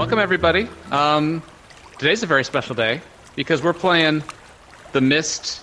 [0.00, 0.66] Welcome, everybody.
[0.90, 1.42] Um,
[1.98, 3.02] today's a very special day
[3.36, 4.24] because we're playing
[4.92, 5.60] the Myst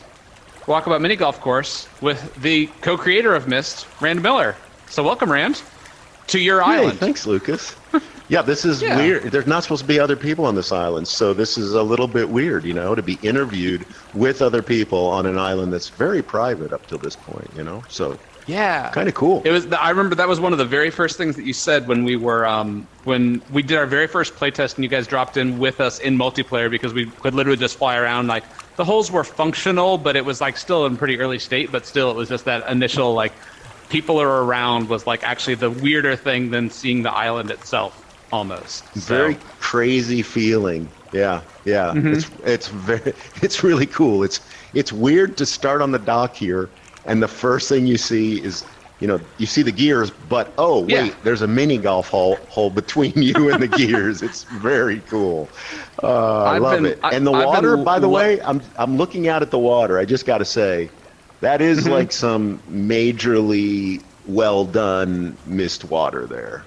[0.68, 4.56] Walkabout Mini Golf Course with the co-creator of Myst, Rand Miller.
[4.90, 5.64] So, welcome, Rand,
[6.28, 7.00] to your island.
[7.00, 7.76] thanks, Lucas.
[8.28, 8.98] yeah, this is Yeah.
[8.98, 9.24] weird.
[9.32, 12.08] There's not supposed to be other people on this island, so this is a little
[12.08, 16.22] bit weird, you know, to be interviewed with other people on an island that's very
[16.22, 17.86] private up till this point, you know.
[17.88, 19.42] So Yeah, kind of cool.
[19.44, 19.72] It was.
[19.74, 22.16] I remember that was one of the very first things that you said when we
[22.16, 25.82] were um, when we did our very first playtest, and you guys dropped in with
[25.82, 28.28] us in multiplayer because we could literally just fly around.
[28.28, 28.46] Like
[28.78, 31.72] the holes were functional, but it was like still in pretty early state.
[31.72, 33.34] But still, it was just that initial like
[33.90, 38.86] people are around was like actually the weirder thing than seeing the island itself almost.
[38.96, 40.88] So- very crazy feeling.
[41.14, 41.94] Yeah, yeah.
[41.94, 42.14] Mm-hmm.
[42.14, 44.24] It's it's very it's really cool.
[44.24, 44.40] It's
[44.74, 46.70] it's weird to start on the dock here,
[47.08, 48.64] and the first thing you see is.
[49.00, 51.14] You know, you see the gears, but oh wait, Yeah.
[51.24, 54.24] there's a mini golf hole hole between you and the gears.
[54.24, 55.48] It's very cool.
[56.02, 57.00] Uh, I love been- it.
[57.04, 59.52] I- And the I've been water, by the lo- way, I'm I'm looking out at
[59.52, 60.00] the water.
[60.00, 60.90] I just got to say,
[61.42, 61.92] that is Mm-hmm.
[61.92, 66.64] like some majorly well done Myst water there.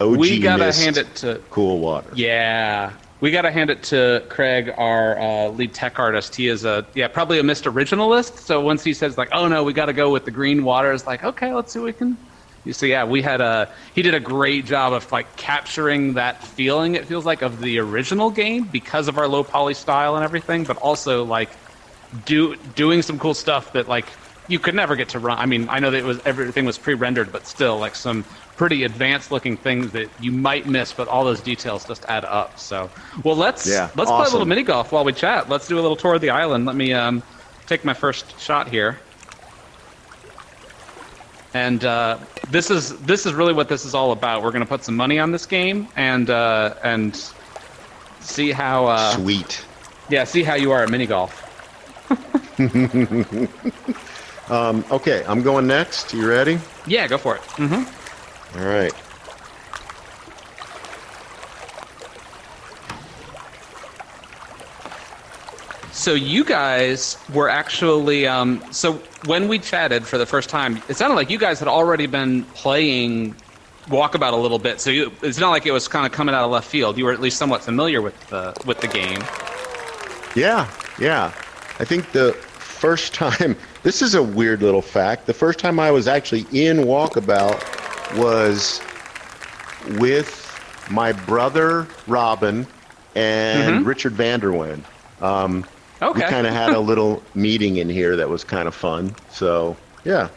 [0.00, 2.10] OG we gotta Myst, hand it to cool water.
[2.16, 6.34] Yeah, we got to hand it to Craig, our uh, lead tech artist.
[6.34, 8.38] He is a yeah, probably a Myst originalist.
[8.38, 10.92] So once he says like, "Oh no, we got to go with the green water,"
[10.92, 12.16] it's like, okay, let's see what we can.
[12.64, 16.42] You see, yeah, we had a he did a great job of like capturing that
[16.42, 16.94] feeling.
[16.94, 20.64] It feels like of the original game because of our low poly style and everything,
[20.64, 21.50] but also like
[22.24, 24.06] do doing some cool stuff that like
[24.48, 25.38] you could never get to run.
[25.38, 28.24] I mean, I know that it was everything was pre-rendered, but still like some
[28.56, 32.58] pretty advanced looking things that you might miss, but all those details just add up.
[32.58, 32.90] So,
[33.22, 35.48] well, let's Yeah, let's play a little mini golf while we chat.
[35.48, 36.66] Let's do a little tour of the island.
[36.66, 37.22] Let me um,
[37.66, 38.98] take my first shot here.
[41.54, 42.18] And uh,
[42.50, 44.42] this is this is really what this is all about.
[44.42, 47.18] We're going to put some money on this game and uh, and
[48.20, 49.64] see how uh, Sweet.
[50.08, 51.42] yeah see how you are at mini golf.
[54.48, 56.12] Um, okay, I'm going next.
[56.14, 56.58] You ready?
[56.86, 57.42] Yeah, go for it.
[57.56, 57.82] hmm
[58.54, 58.92] All right.
[65.92, 68.92] So you guys were actually um, so
[69.24, 72.44] when we chatted for the first time, it sounded like you guys had already been
[72.44, 73.34] playing
[73.86, 74.80] Walkabout a little bit.
[74.80, 76.96] So you, it's not like it was kind of coming out of left field.
[76.96, 79.20] You were at least somewhat familiar with the with the game.
[80.36, 80.70] Yeah,
[81.00, 81.32] yeah.
[81.78, 85.26] I think the first time, this is a weird little fact.
[85.26, 87.75] The first time I was actually in Walkabout
[88.14, 88.80] was
[89.98, 90.42] with
[90.90, 92.66] my brother Robyn
[93.14, 94.84] and Richard Vander Wende.
[95.22, 95.64] Um,
[96.02, 96.20] Okay.
[96.24, 99.14] We kind of had a little meeting in here that was kind of fun.
[99.30, 100.28] So, yeah.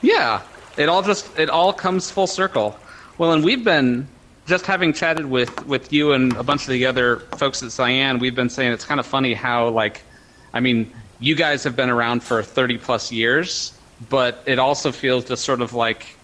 [0.00, 0.42] Yeah,
[0.76, 2.76] it all just it all comes full circle.
[3.18, 4.08] Well, and we've been
[4.46, 8.18] just having chatted with with you and a bunch of the other folks at Cyan.
[8.18, 10.02] We've been saying it's kind of funny how like,
[10.52, 13.72] I mean, you guys have been around for thirty plus years,
[14.10, 16.16] but it also feels just sort of like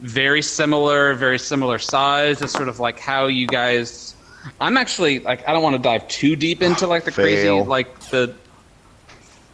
[0.00, 2.42] very similar, very similar size.
[2.42, 4.14] It's sort of like how you guys.
[4.60, 7.98] I'm actually like I don't want to dive too deep into like the crazy like
[8.10, 8.34] the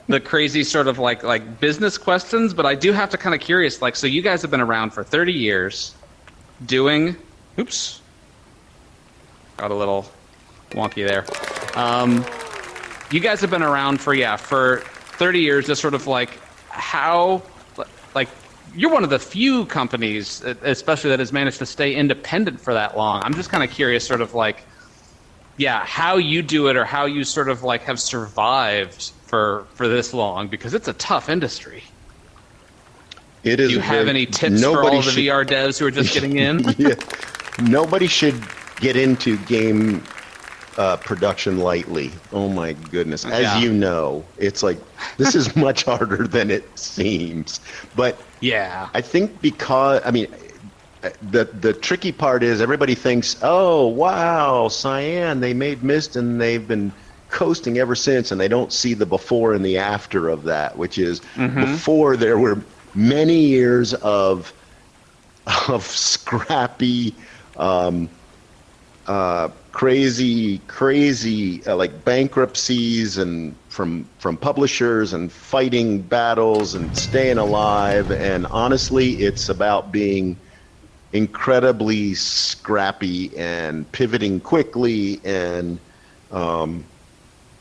[0.08, 3.40] the crazy sort of like like business questions, but I do have to kind of
[3.40, 3.80] curious.
[3.80, 5.94] Like, so you guys have been around for 30 years,
[6.66, 7.16] doing.
[7.58, 8.00] Oops,
[9.56, 10.06] got a little
[10.70, 11.24] wonky there.
[11.78, 12.24] Um,
[13.10, 14.78] you guys have been around for yeah for
[15.18, 15.66] 30 years.
[15.66, 16.38] Just sort of like
[16.68, 17.42] how
[18.14, 18.28] like
[18.74, 22.96] you're one of the few companies, especially that has managed to stay independent for that
[22.96, 23.22] long.
[23.24, 24.64] I'm just kind of curious, sort of like
[25.58, 29.86] yeah, how you do it or how you sort of like have survived for for
[29.88, 31.82] this long because it's a tough industry.
[33.44, 35.86] It is Do you have very- any tips for all the should- VR devs who
[35.86, 36.60] are just getting in?
[36.78, 36.94] yeah.
[37.60, 38.40] Nobody should
[38.80, 40.02] get into game
[40.76, 42.10] uh, production lightly.
[42.32, 43.24] Oh my goodness.
[43.24, 43.58] As Yeah.
[43.60, 44.78] you know, it's like
[45.18, 47.60] this is much harder than it seems.
[47.94, 48.88] But yeah.
[48.94, 50.28] I think because I mean
[51.20, 56.66] the the tricky part is everybody thinks, "Oh, wow, Cyan, they made Myst and they've
[56.66, 56.92] been
[57.28, 60.98] coasting ever since." And they don't see the before and the after of that, which
[60.98, 61.20] is
[61.54, 62.58] before there were
[62.94, 64.52] many years of
[65.68, 67.14] of scrappy
[67.56, 68.08] um,
[69.06, 77.38] uh, crazy, crazy uh, like bankruptcies and from from publishers and fighting battles and staying
[77.38, 78.10] alive.
[78.12, 80.40] And honestly, it's about being
[81.12, 85.80] incredibly scrappy and pivoting quickly and
[86.30, 86.86] um,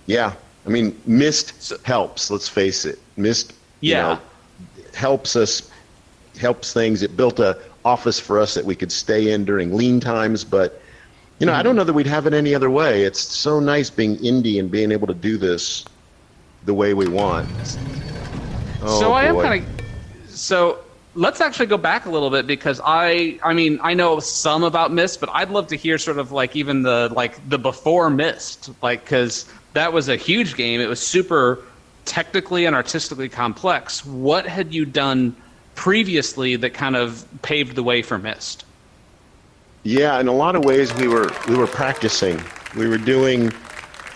[0.06, 0.36] yeah.
[0.66, 2.30] I mean, Myst helps.
[2.30, 3.54] Let's face it, Myst.
[3.86, 3.96] you Yeah.
[3.96, 4.20] know,
[4.94, 5.70] helps us
[6.40, 7.02] helps things.
[7.04, 10.82] It built a office for us that we could stay in during lean times, but
[11.42, 11.78] You know, I don't mm-hmm.
[11.80, 13.02] know that we'd have it any other way.
[13.02, 15.84] It's so nice being indie and being able to do this
[16.66, 17.50] the way we want.
[18.84, 20.30] Oh, so I am kind of.
[20.30, 20.78] So
[21.16, 24.94] let's actually go back a little bit because I, I mean, I know some about
[24.94, 28.70] Myst, but I'd love to hear sort of like even the like the before Myst,
[28.84, 30.80] like because that was a huge game.
[30.80, 31.58] It was super
[32.06, 34.06] technically and artistically complex.
[34.06, 35.36] What had you done
[35.74, 38.64] previously that kind of paved the way for Myst?
[39.84, 42.40] Yeah, in a lot of ways, we were we were practicing.
[42.78, 43.52] We were doing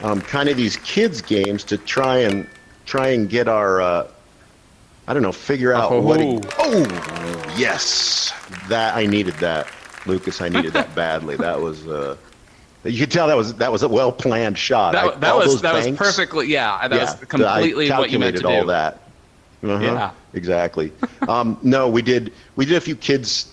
[0.04, 2.48] um, kind of these kids games to try and
[2.86, 4.08] try and get our uh,
[5.08, 6.02] I don't know, figure out Oh.
[6.02, 6.20] what.
[6.22, 8.32] It, oh, yes,
[8.70, 9.68] that I needed that,
[10.06, 10.40] Lucas.
[10.42, 11.36] I needed that badly.
[11.36, 11.88] That was.
[11.88, 12.16] Uh,
[12.84, 14.96] you could tell that was that was a well planned shot.
[14.96, 16.88] I- That, that was that was perfectly yeah.
[16.88, 18.48] That yeah, was completely what you meant to do.
[18.50, 19.02] all that.
[19.64, 20.12] Uh-huh, Yeah.
[20.36, 20.92] exactly.
[21.28, 23.52] um, no, we did we did a few kids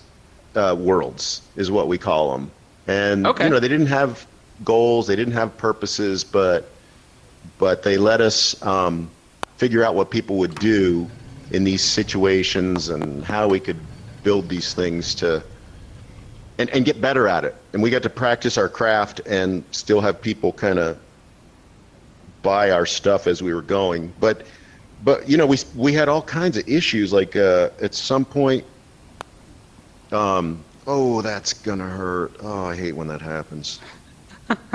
[0.55, 2.51] uh, worlds is what we call them,
[2.87, 3.45] and Okay.
[3.45, 4.27] you know they didn't have
[4.63, 6.75] goals, they didn't have purposes, but
[7.57, 9.11] but they let us um,
[9.57, 11.09] figure out what people would do
[11.51, 13.85] in these situations and how we could
[14.23, 15.45] build these things to
[16.57, 17.55] and, and get better at it.
[17.73, 20.99] And we got to practice our craft and still have people kind of
[22.41, 24.13] buy our stuff as we were going.
[24.19, 24.47] But
[25.01, 27.11] but you know we we had all kinds of issues.
[27.11, 28.65] Like uh, at some point,
[30.13, 32.33] um, oh that's gonna hurt.
[32.41, 33.79] Oh I hate when that happens.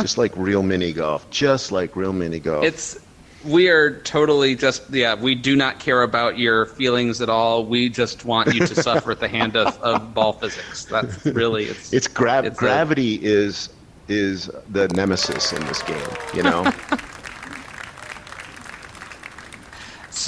[0.00, 1.29] just like real mini golf.
[1.31, 2.64] Just like real mini golf.
[2.64, 2.99] It's
[3.44, 5.14] we are totally just yeah.
[5.14, 7.64] We do not care about your feelings at all.
[7.64, 10.85] We just want you to suffer at the hand of, of ball physics.
[10.87, 11.93] That's really it's.
[11.93, 13.70] it's gra- it's a- gravity is
[14.08, 16.08] is the nemesis in this game.
[16.35, 16.73] You know.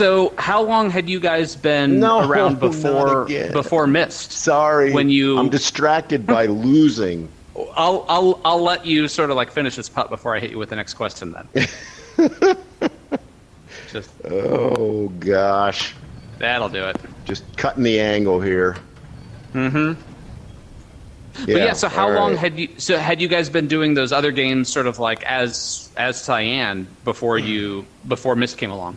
[0.01, 4.33] so how long had you guys been No, around before before Myst?
[4.33, 4.93] Sorry.
[4.95, 7.29] When you- I'm distracted by losing.
[7.77, 10.59] I'll I'll I'll let you sort of like finish this putt before I hit you
[10.59, 11.35] with the next question.
[11.37, 11.69] Then.
[13.93, 15.95] just Oh gosh.
[16.39, 16.97] that'll do it.
[17.27, 18.77] Just cutting the angle here.
[19.53, 20.01] Mm-hmm.
[21.45, 22.39] But yeah, so how long right.
[22.39, 25.91] had you so had you guys been doing those other games sort of like as
[25.99, 28.97] as Cyan before you before Myst came along?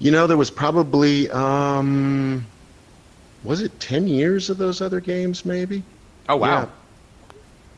[0.00, 2.44] You know, there was probably um,
[3.44, 5.44] was it ten years of those other games?
[5.44, 5.82] Maybe.
[6.28, 6.68] Oh wow.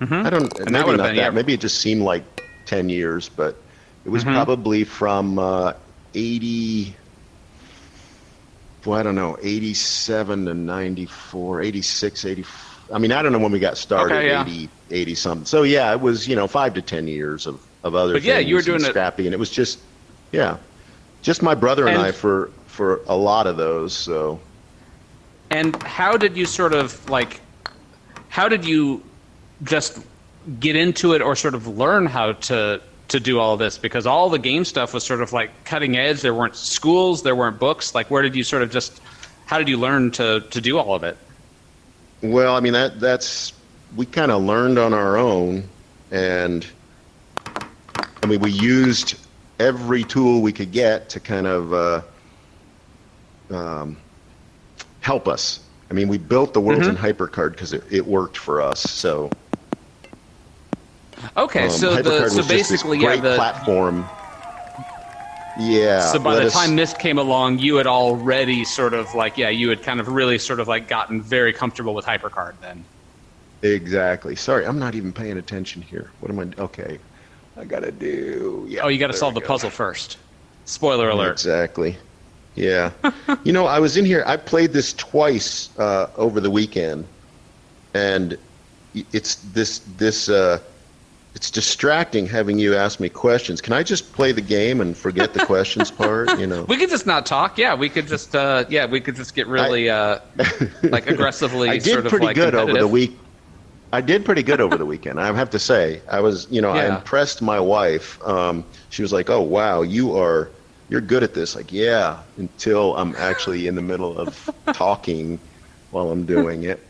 [0.01, 0.43] I don't.
[0.59, 1.15] And that maybe would've not that.
[1.17, 1.31] yeah.
[1.31, 2.25] Maybe it just seemed like
[2.67, 3.57] ten years, but
[4.05, 4.33] it was Mhm.
[4.35, 5.73] probably from uh,
[6.15, 6.97] eighty.
[8.85, 12.45] Well, I don't know, 87 to 94, 86, 80.
[12.93, 14.43] I mean, I don't know when we got started, Okay, yeah.
[14.43, 15.45] 80, 80 something.
[15.47, 18.41] So, yeah, it was, you know, five to 10 years of, of other But yeah,
[18.41, 19.79] you were and doing it- Scrappy, and it was just,
[20.33, 20.57] yeah,
[21.23, 23.95] just my brother and, And- I for, for a lot of those.
[23.95, 24.41] So,
[25.51, 27.41] And how did you sort of like
[28.29, 29.03] how did you
[29.63, 29.99] just
[30.59, 33.79] get into it or sort of learn how to to do all this?
[33.79, 36.23] Because all the game stuff was sort of like cutting edge.
[36.23, 37.95] There weren't schools there weren't books.
[37.95, 39.01] Like where did you sort of just
[39.47, 41.17] how did you learn to to do all of it?
[42.23, 43.53] Well, I mean that that's
[43.95, 45.69] we kind of learned on our own,
[46.11, 46.67] and
[48.23, 49.17] I mean we used
[49.59, 52.03] every tool we could get to kind of uh,
[53.51, 53.97] um,
[55.01, 55.61] help us.
[55.91, 58.81] I mean, we built the worlds in HyperCard because it, it worked for us.
[58.81, 59.31] So,
[61.37, 64.07] okay um, so HyperCard the so basically yeah the platform.
[65.59, 66.01] Yeah.
[66.01, 69.51] so by the us- time Myst came along, you had already sort of like yeah,
[69.51, 72.85] you had kind of really sort of like gotten very comfortable with Hypercard then.
[73.61, 74.35] exactly.
[74.35, 76.11] Sorry, I'm not even paying attention here.
[76.21, 76.63] What am I?
[76.63, 76.99] Okay,
[77.57, 78.67] I gotta do.
[78.69, 78.83] Yeah.
[78.83, 79.47] Oh, you got to solve the go.
[79.47, 80.19] puzzle first.
[80.65, 81.33] Spoiler alert.
[81.33, 81.97] Exactly.
[82.55, 82.93] Yeah.
[83.45, 84.23] you know, I was in here.
[84.27, 87.07] I played this twice uh, over the weekend,
[87.95, 88.39] and
[89.13, 90.59] it's this this uh,
[91.35, 93.61] it's distracting having you ask me questions.
[93.61, 96.39] Can I just play the game and forget the questions part?
[96.39, 96.65] You know.
[96.65, 97.59] We could just not talk.
[97.59, 100.19] Yeah, we could just uh yeah, we could just get really uh
[100.83, 103.19] like aggressively I did sort of pretty like good over the week.
[103.93, 105.21] I did pretty good over the weekend.
[105.21, 108.23] I have to say, I was, you know, I impressed my wife.
[108.27, 110.51] Um, she was like, "Oh wow, you are,
[110.89, 115.39] you're good at this." Like, yeah, until I'm actually in the middle of talking
[115.91, 116.81] while I'm doing it.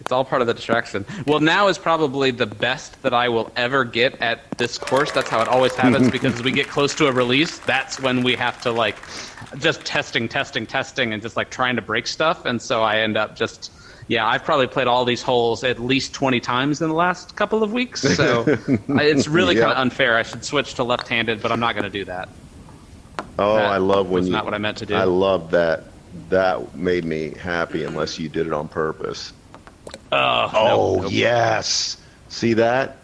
[0.00, 1.06] It's all part of the distraction.
[1.26, 5.10] Well, now is probably the best that I will ever get at this course.
[5.10, 8.22] That's how it always happens because as we get close to a release, that's when
[8.22, 8.98] we have to like
[9.58, 12.44] just testing, testing, testing, and just like trying to break stuff.
[12.44, 13.72] And so I end up just
[14.08, 17.62] yeah, I've probably played all these holes at least 20 times in the last couple
[17.62, 18.02] of weeks.
[18.02, 18.44] So
[18.88, 19.62] it's really Yeah.
[19.62, 20.16] kind of unfair.
[20.16, 22.28] I should switch to left-handed, but I'm not going to do that.
[23.38, 24.32] Oh, That I love when you.
[24.32, 24.94] not what I meant to do.
[24.94, 25.84] I love that.
[26.28, 29.32] That made me happy, unless you did it on purpose.
[30.12, 31.96] Uh, Oh nope, yes,
[32.28, 32.96] See that?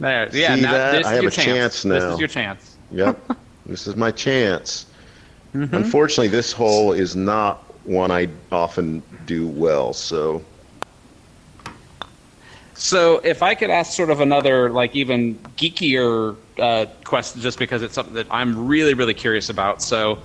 [0.00, 0.54] There, yeah.
[0.56, 0.92] See now, that?
[0.92, 1.44] This I have a chance.
[1.44, 2.76] chance This is your chance.
[2.90, 3.32] Yep.
[3.66, 4.86] this is my chance.
[5.54, 5.74] Mm-hmm.
[5.74, 9.92] Unfortunately, this hole is not one I often do well.
[9.92, 10.42] So
[12.74, 17.82] So, if I could ask sort of another, like even geekier uh, question, just because
[17.82, 19.82] it's something that I'm really, really curious about.
[19.82, 20.18] So,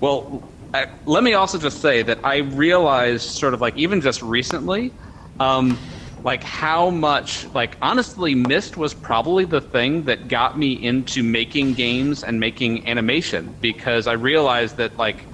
[0.00, 4.22] well, I, let me also just say that I realized, sort of like even just
[4.22, 4.92] recently,
[5.40, 5.80] um,
[6.24, 11.74] like how much, like honestly, Myst was probably the thing that got me into making
[11.74, 15.28] games and making animation because I realized that like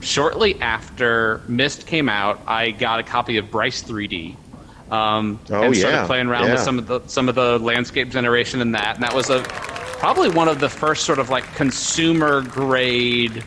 [0.00, 4.36] shortly after Myst came out, I got a copy of Bryce 3D.
[4.90, 8.08] Um, Oh, and started yeah, playing around with some of the some of the landscape
[8.10, 9.40] generation and that, and that was a
[10.00, 13.44] probably one of the first sort of like consumer grade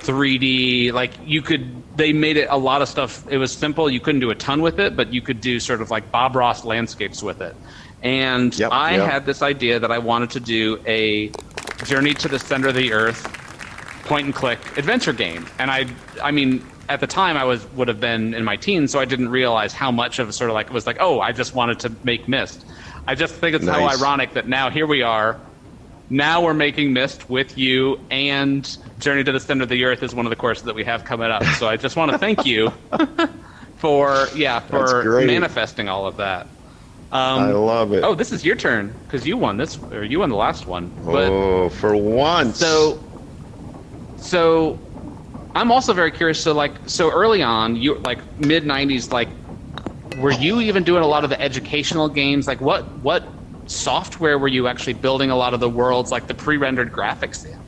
[0.00, 0.92] 3D.
[0.92, 3.26] Like you could, they made it a lot of stuff.
[3.28, 3.90] It was simple.
[3.90, 6.36] You couldn't do a ton with it, but you could do sort of like Bob
[6.36, 7.56] Ross landscapes with it.
[8.02, 9.10] And Yep, I yep.
[9.10, 11.32] had this idea that I wanted to do a
[11.84, 13.26] Journey to the Center of the Earth
[14.06, 15.46] point and click adventure game.
[15.58, 15.86] And I,
[16.22, 19.04] I mean, at the time I was would have been in my teens, so I
[19.04, 21.80] didn't realize how much of sort of like it was like, oh, I just wanted
[21.80, 22.64] to make Myst.
[23.06, 24.00] I just think it's how Nice.
[24.00, 25.38] ironic that now here we are.
[26.08, 28.64] Now we're making Myst with you, and
[29.00, 31.04] Journey to the Center of the Earth is one of the courses that we have
[31.04, 31.42] coming up.
[31.58, 32.72] So I just want to thank you
[33.78, 36.46] for yeah for manifesting all of that.
[37.12, 38.02] Um, I love it.
[38.02, 40.90] Oh, this is your turn because you won this, or you won the last one.
[41.04, 42.58] But oh, for once.
[42.58, 42.98] so,
[44.16, 44.78] so
[45.54, 46.42] I'm also very curious.
[46.42, 49.28] So, like, so early on, you like mid '90s, like,
[50.18, 52.46] were you even doing a lot of the educational games?
[52.46, 53.26] Like, what what
[53.66, 57.58] software were you actually building a lot of the worlds, like the pre-rendered graphics in?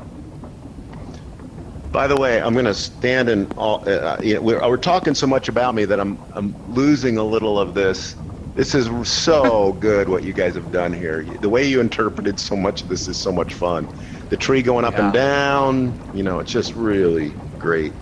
[1.92, 5.14] By the way, I'm going to stand and all, uh, you know, we're, we're talking
[5.14, 8.16] so much about me that I'm I'm losing a little of this.
[8.54, 11.24] This is so good what you guys have done here.
[11.24, 13.88] The way you interpreted so much of this is so much fun.
[14.28, 17.92] The tree going up and down, you know, it's just really great.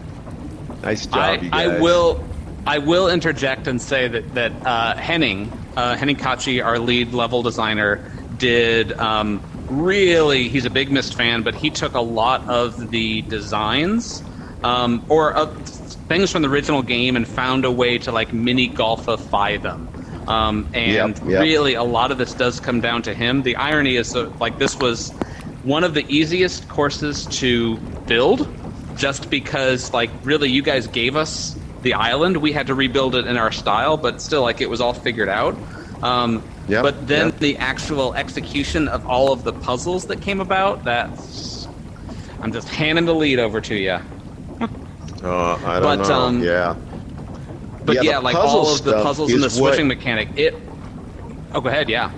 [0.83, 1.71] Nice job, I, you guys.
[1.71, 2.25] I will
[2.67, 7.43] I will interject and say that that uh, Henning uh, Henning Kachi, our lead level
[7.43, 10.49] designer, did um, really.
[10.49, 14.23] He's a big Myst fan, but he took a lot of the designs
[14.65, 15.47] um, or uh,
[16.09, 19.89] things from the original game and found a way to like mini golfify them.
[20.29, 21.43] Um, and Yep, yep.
[21.43, 23.43] really, a lot of this does come down to him.
[23.43, 25.13] The irony is that like this was
[25.67, 28.49] one of the easiest courses to build
[28.97, 33.27] just because like really you guys gave us the island we had to rebuild it
[33.27, 35.57] in our style but still like it was all figured out
[36.03, 37.39] um, Yep, but then yep.
[37.39, 41.69] the actual execution of all of the puzzles that came about that's
[42.43, 43.99] i'm just handing the lead over to you
[45.23, 46.15] Uh, I don't But, know.
[46.15, 46.77] um, yeah.
[47.85, 50.55] but Yeah, yeah, like all of the puzzles and the is what- switching mechanic it
[51.55, 52.11] oh go ahead yeah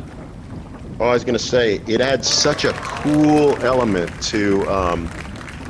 [1.00, 5.09] Oh, I was going to say it adds such a cool element to um,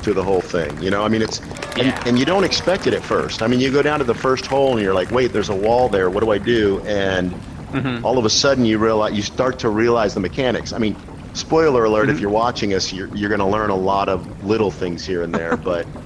[0.03, 0.81] to the whole thing.
[0.83, 1.41] You know, I mean, it's
[1.77, 2.03] and, Yeah.
[2.07, 3.43] and you don't expect it at first.
[3.43, 5.55] I mean, you go down to the first hole and you're like, wait, there's a
[5.55, 6.09] wall there.
[6.09, 6.81] What do I do?
[6.87, 7.33] And
[7.69, 8.03] Mm-hmm.
[8.07, 10.73] all of a sudden, you realize you start to realize the mechanics.
[10.73, 10.97] I mean,
[11.35, 12.15] spoiler alert: Mm-hmm.
[12.15, 15.23] if you're watching us, you're you're going to learn a lot of little things here
[15.23, 15.87] and there, but.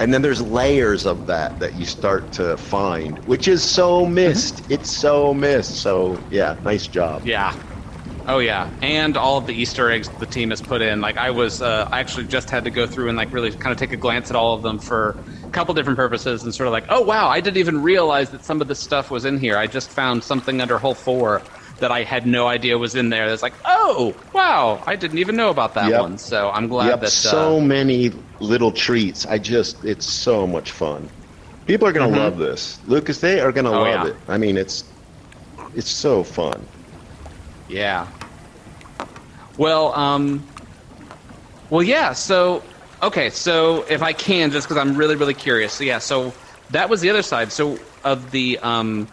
[0.00, 4.68] And then there's layers of that that you start to find, which is so Myst.
[4.68, 5.76] It's so Myst.
[5.82, 7.24] So yeah, nice job.
[7.24, 7.54] Yeah.
[8.26, 11.00] Oh yeah, and all of the Easter eggs the team has put in.
[11.02, 13.70] Like I was, uh, I actually just had to go through and like really kind
[13.72, 16.66] of take a glance at all of them for a couple different purposes, and sort
[16.66, 19.38] of like, oh wow, I didn't even realize that some of this stuff was in
[19.38, 19.58] here.
[19.58, 21.44] I just found something under hole four
[21.80, 23.28] that I had no idea was in there.
[23.28, 25.94] That's like, oh wow, I didn't even know about that Yep.
[25.94, 26.16] one.
[26.16, 27.26] So I'm glad Yep, that.
[27.26, 29.26] so uh, many little treats.
[29.26, 31.10] I just, it's so much fun.
[31.66, 33.20] People are going to love this, Lucas.
[33.20, 33.76] They are going to Mm-hmm.
[33.76, 34.04] Oh, love yeah.
[34.04, 34.16] it.
[34.28, 34.92] I mean, it's,
[35.72, 36.68] it's so fun.
[37.68, 38.08] Yeah.
[39.56, 40.46] Well, um,
[41.70, 42.12] well, yeah.
[42.12, 42.62] So,
[43.02, 43.30] okay.
[43.30, 45.72] So, if I can, just because I'm really, really curious.
[45.72, 45.98] So, yeah.
[45.98, 46.32] So
[46.70, 47.52] that was the other side.
[47.52, 49.08] So of the um,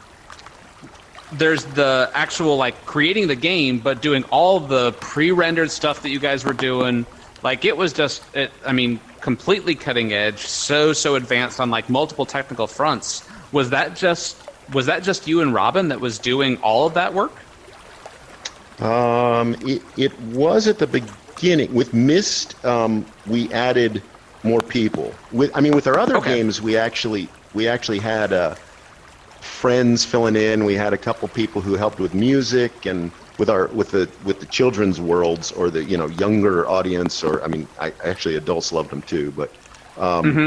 [1.32, 6.20] there's the actual like creating the game, but doing all the pre-rendered stuff that you
[6.20, 7.06] guys were doing.
[7.44, 11.90] Like it was just, it, I mean, completely cutting edge, so so advanced on like
[11.90, 13.28] multiple technical fronts.
[13.52, 14.38] Was that just
[14.74, 17.34] was that just you and Robyn that was doing all of that work?
[18.82, 22.64] Um, it, it was at the beginning with Myst.
[22.66, 24.10] Um, we added
[24.44, 25.22] more people.
[25.32, 26.34] With, I mean, with our other Okay.
[26.34, 28.56] games, we actually we actually had uh,
[29.42, 30.66] friends filling in.
[30.66, 34.40] We had a couple people who helped with music and with our with the with
[34.40, 37.24] the children's worlds or the you know younger audience.
[37.24, 39.58] Or I mean, I actually adults loved them too, but.
[39.98, 40.42] Um,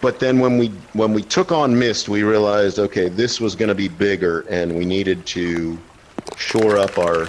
[0.00, 3.68] But then when we when we took on Myst, we realized okay, this was going
[3.68, 5.82] to be bigger, and we needed to
[6.36, 7.26] shore up our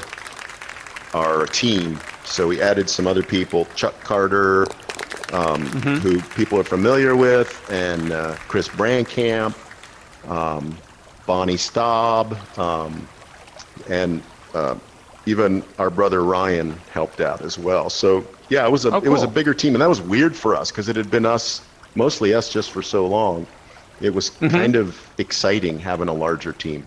[1.14, 2.00] our team.
[2.26, 4.68] So we added some other people, Chuck Carter,
[5.32, 9.56] um, who people are familiar with, and uh, Chris Brandkamp,
[10.30, 10.78] um,
[11.26, 13.08] Bonnie Staub, um,
[13.90, 14.22] and
[14.54, 14.76] uh,
[15.26, 17.90] even our brother Ryan helped out as well.
[17.90, 20.36] So yeah, it was a Oh, it was a bigger team, and that was weird
[20.36, 21.62] for us because it had been us
[21.96, 23.48] mostly us just for so long.
[24.02, 26.86] It was kind of exciting having a larger team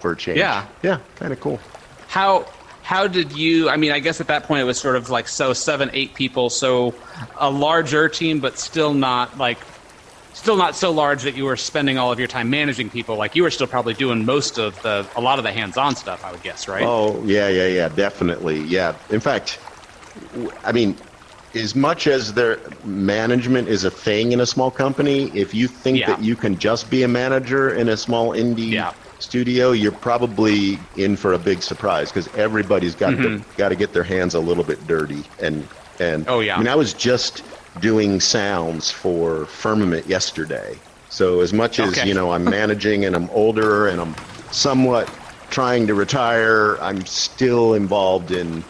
[0.00, 0.38] for a change.
[0.38, 0.66] Yeah.
[0.82, 1.60] yeah, kind of cool.
[2.08, 2.46] How
[2.82, 3.68] how did you?
[3.70, 6.14] I mean, I guess at that point it was sort of like so seven, eight
[6.14, 6.94] people, so
[7.38, 9.58] a larger team, but still not like
[10.34, 13.16] still not so large that you were spending all of your time managing people.
[13.16, 16.24] Like you were still probably doing most of the a lot of the hands-on stuff.
[16.24, 16.84] I would guess, right?
[16.84, 18.60] Oh yeah, yeah, yeah, definitely.
[18.60, 18.94] Yeah.
[19.10, 19.58] In fact,
[20.62, 20.96] I mean,
[21.54, 25.98] as much as their management is a thing in a small company, if you think
[26.00, 26.08] Yeah.
[26.08, 28.92] that you can just be a manager in a small indie Yeah.
[29.18, 33.92] studio, you're probably in for a big surprise because everybody's got to got to get
[33.92, 35.66] their hands a little bit dirty and
[36.00, 36.24] and.
[36.26, 36.34] Mm-hmm.
[36.34, 36.56] Oh, yeah.
[36.56, 37.42] I mean, I was just
[37.80, 40.76] doing sounds for Firmament yesterday,
[41.08, 42.08] so as much as Okay.
[42.08, 44.14] you know, I'm managing and I'm older and I'm
[44.50, 45.08] somewhat
[45.50, 46.76] trying to retire.
[46.80, 48.64] I'm still involved in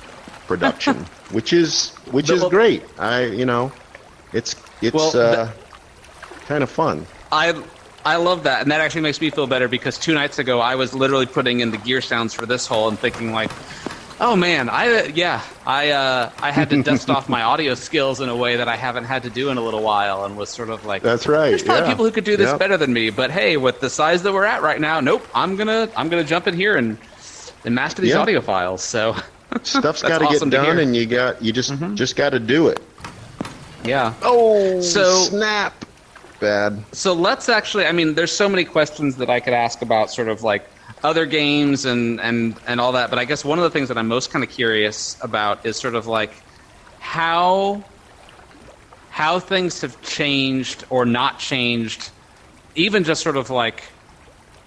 [0.47, 2.83] production, which is which is Well- great.
[2.99, 3.73] I you know,
[4.33, 5.49] it's it's Well, uh,
[6.47, 7.07] kind of fun.
[7.33, 7.55] I
[8.05, 10.75] I love that, and that actually makes me feel better because two nights ago I
[10.75, 13.51] was literally putting in the gear sounds for this hole and thinking like,
[14.21, 18.29] oh man, I yeah, I uh, I had to dust off my audio skills in
[18.29, 20.69] a way that I haven't had to do in a little while, and was sort
[20.69, 21.49] of like, That's right.
[21.49, 21.89] There's probably yeah.
[21.89, 22.59] people who could do this Yep.
[22.59, 25.57] better than me, but hey, with the size that we're at right now, nope, I'm
[25.57, 26.99] gonna I'm gonna jump in here and
[27.65, 28.21] and master these Yeah.
[28.21, 28.85] audio files.
[28.85, 29.17] So
[29.63, 30.67] Stuff's got to awesome to get done.
[30.77, 30.79] Mm-hmm.
[30.81, 32.81] and you got you just just got to do it.
[33.85, 34.15] yeah.
[34.23, 35.85] Oh, So- snap!
[36.41, 36.85] Bad.
[36.93, 37.87] So let's actually.
[37.87, 40.69] I mean, there's so many questions that I could ask about sort of like
[41.03, 43.09] other games and and and all that.
[43.09, 45.77] But I guess one of the things that I'm most kind of curious about is
[45.77, 46.33] sort of like
[46.99, 47.83] how
[49.11, 52.11] how things have changed or not changed,
[52.75, 53.85] even just sort of like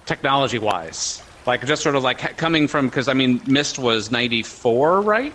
[0.05, 1.21] technology wise.
[1.47, 5.33] Like just sort of like coming from because I mean, Myst was '94, right?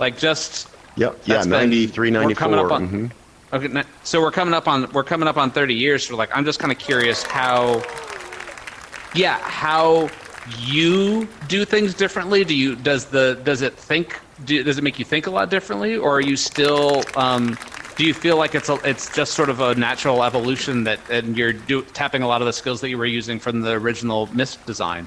[0.00, 1.20] Like just Yep.
[1.24, 1.34] Yeah.
[1.34, 2.34] That's been- 93, we're 94.
[2.34, 3.10] coming up on- mhm.
[3.52, 6.06] Okay, so we're coming up on we're coming up on 30 years.
[6.08, 7.82] So like, I'm just kind of curious how,
[9.14, 10.08] yeah, how
[10.60, 12.42] you do things differently.
[12.44, 15.50] Do you does the does it think do, does it make you think a lot
[15.50, 17.56] differently, or are you still um,
[17.96, 21.36] do you feel like it's a, it's just sort of a natural evolution that and
[21.36, 24.26] you're do, tapping a lot of the skills that you were using from the original
[24.34, 25.06] Myst design?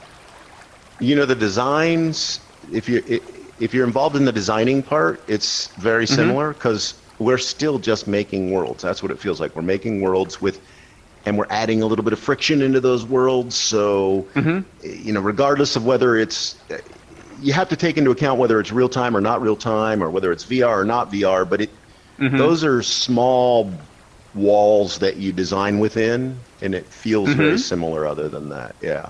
[0.99, 2.39] You know the designs.
[2.71, 3.01] If you
[3.59, 6.31] if you're involved in the designing part, it's very Mm-hmm.
[6.31, 8.83] similar because we're still just making worlds.
[8.83, 9.55] That's what it feels like.
[9.55, 10.61] We're making worlds with,
[11.25, 13.55] and we're adding a little bit of friction into those worlds.
[13.55, 14.59] So, Mm-hmm.
[14.83, 16.63] you know, regardless of whether it's,
[17.29, 20.11] you have to take into account whether it's real time or not real time, or
[20.11, 21.45] whether it's VR or not VR.
[21.45, 21.71] But it,
[22.19, 22.37] Mm-hmm.
[22.37, 23.89] those are small
[24.33, 27.35] walls that you design within, and it feels Mm-hmm.
[27.35, 28.05] very similar.
[28.07, 29.09] Other than that, yeah.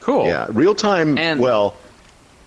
[0.00, 0.26] Cool.
[0.26, 1.16] Yeah, real time.
[1.18, 1.74] And- well,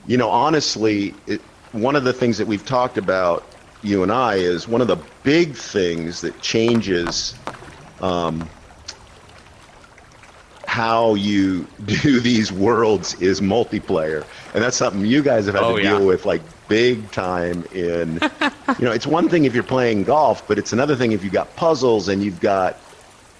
[0.07, 1.39] you know, honestly, it,
[1.71, 3.45] one of the things that we've talked about,
[3.83, 7.35] you and I, is one of the big things that changes
[8.01, 8.47] um,
[10.67, 15.77] how you do these worlds is multiplayer, and that's something you guys have had Oh,
[15.77, 15.97] to yeah.
[15.97, 17.63] deal with like big time.
[17.73, 18.13] In
[18.79, 21.33] you know, it's one thing if you're playing golf, but it's another thing if you've
[21.33, 22.77] got puzzles and you've got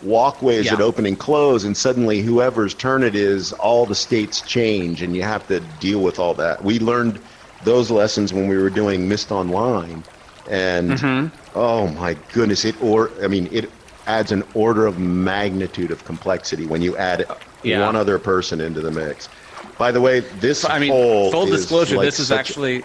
[0.04, 0.76] walkways Yeah.
[0.76, 5.16] that open and close, and suddenly whoever's turn it is, all the states change, and
[5.16, 6.64] you have to deal with all that.
[6.64, 7.20] We learned
[7.64, 10.04] those lessons when we were doing Myst Online,
[10.50, 11.28] and Mm-hmm.
[11.56, 13.70] oh my goodness, it or I mean it
[14.06, 17.26] adds an order of magnitude of complexity when you add
[17.64, 17.86] Yeah.
[17.86, 19.30] one other person into the mix.
[19.78, 22.84] By the way, this I mean, full disclosure, like this is actually.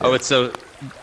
[0.00, 0.52] Oh, it's so.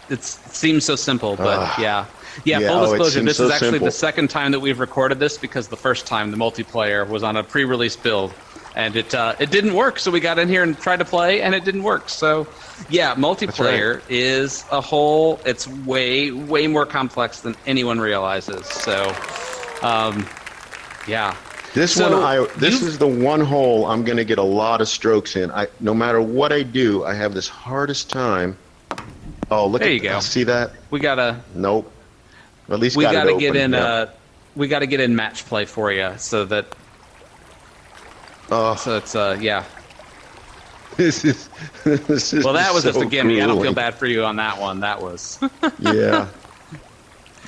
[0.09, 1.79] It seems so simple, but Ugh.
[1.79, 2.05] yeah.
[2.45, 3.85] Yeah, Yeah, full oh, disclosure, this so is actually simple.
[3.85, 7.37] the second time that we've recorded this because the first time the multiplayer was on
[7.37, 8.33] a pre-release build,
[8.75, 9.99] and it uh, it didn't work.
[9.99, 12.09] So we got in here and tried to play, and it didn't work.
[12.09, 12.47] So,
[12.89, 15.39] yeah, multiplayer is a whole.
[15.45, 18.65] It's way way more complex than anyone realizes.
[18.65, 19.15] So,
[19.83, 20.27] um,
[21.07, 21.35] yeah.
[21.73, 24.79] This So, one, I this is the one hole I'm going to get a lot
[24.81, 25.49] of strokes in.
[25.51, 28.57] I no matter what I do, I have this hardest time.
[29.49, 30.19] Oh, look There at you go.
[30.19, 30.71] See that?
[30.91, 31.91] We gotta Nope.
[32.69, 33.79] At least we got to get in yeah.
[33.83, 34.09] uh
[34.55, 36.65] we got to get in match play for you so that
[38.51, 39.63] Oh, so it's uh yeah
[40.97, 41.49] this is
[41.83, 44.23] this is well that was so just a gimme i don't feel bad for you
[44.23, 45.39] on that one that was
[45.79, 46.27] yeah.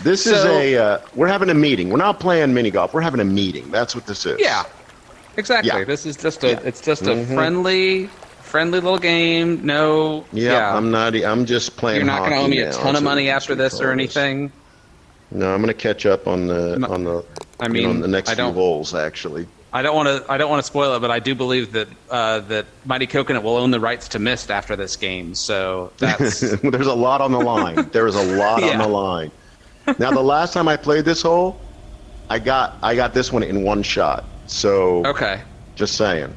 [0.04, 1.90] This is a uh, we're having a meeting.
[1.90, 2.94] We're not playing mini golf.
[2.94, 3.72] We're having a meeting.
[3.72, 4.40] That's what this is.
[4.40, 4.64] yeah
[5.38, 5.86] exactly Yeah.
[5.86, 6.60] this is just a Yeah.
[6.66, 7.34] it's just a Mhm.
[7.34, 8.10] friendly
[8.42, 9.66] friendly little game.
[9.66, 10.76] No, Yeah, yeah.
[10.78, 11.16] I'm not.
[11.16, 11.98] I'm just playing.
[11.98, 14.52] You're not going to owe me a ton of money after this or anything.
[15.32, 17.26] No, I'm going to catch up on the on the.
[17.60, 19.48] I you know, mean, on the next few holes actually.
[19.74, 20.32] I don't want to.
[20.32, 23.44] I don't want to spoil it, but I do believe that uh, that Mighty Coconut
[23.44, 25.36] will own the rights to Myst after this game.
[25.36, 27.90] So that's There's a lot on the line.
[27.90, 29.32] There is a lot on the line.
[30.00, 31.60] Now, the last time I played this hole,
[32.30, 34.24] I got I got this one in one shot.
[34.48, 35.42] So okay.
[35.76, 36.34] just saying.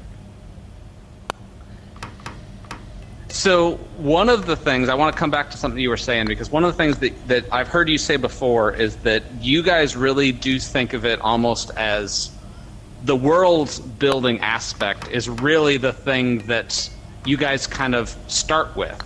[3.39, 6.27] So one of the things I want to come back to something you were saying
[6.27, 9.63] because one of the things that, that I've heard you say before is that you
[9.63, 12.37] guys really do think of it almost as
[13.01, 16.91] the world building aspect is really the thing that
[17.27, 19.01] you guys kind of start with.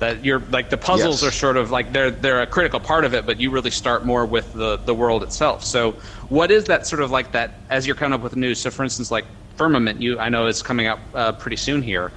[0.00, 1.28] That you're like the puzzles Yes.
[1.28, 4.04] are sort of like they're they're a critical part of it, but you really start
[4.04, 5.62] more with the the world itself.
[5.62, 5.92] So
[6.28, 8.60] what is that sort of like that as you're coming up with news?
[8.60, 12.10] So for instance, like Firmament, you I know is coming up uh, pretty soon here.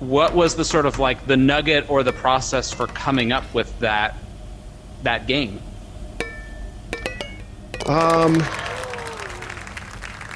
[0.00, 3.78] What was the sort of like the nugget or the process for coming up with
[3.78, 4.16] that
[5.02, 5.60] that game?
[7.86, 8.42] Um,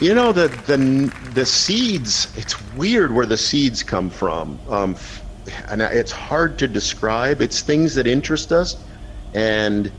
[0.00, 2.32] you know the the the seeds.
[2.36, 4.58] It's weird where the seeds come from.
[4.68, 4.96] Um,
[5.68, 7.40] and it's hard to describe.
[7.40, 8.76] It's things that interest us,
[9.34, 9.90] and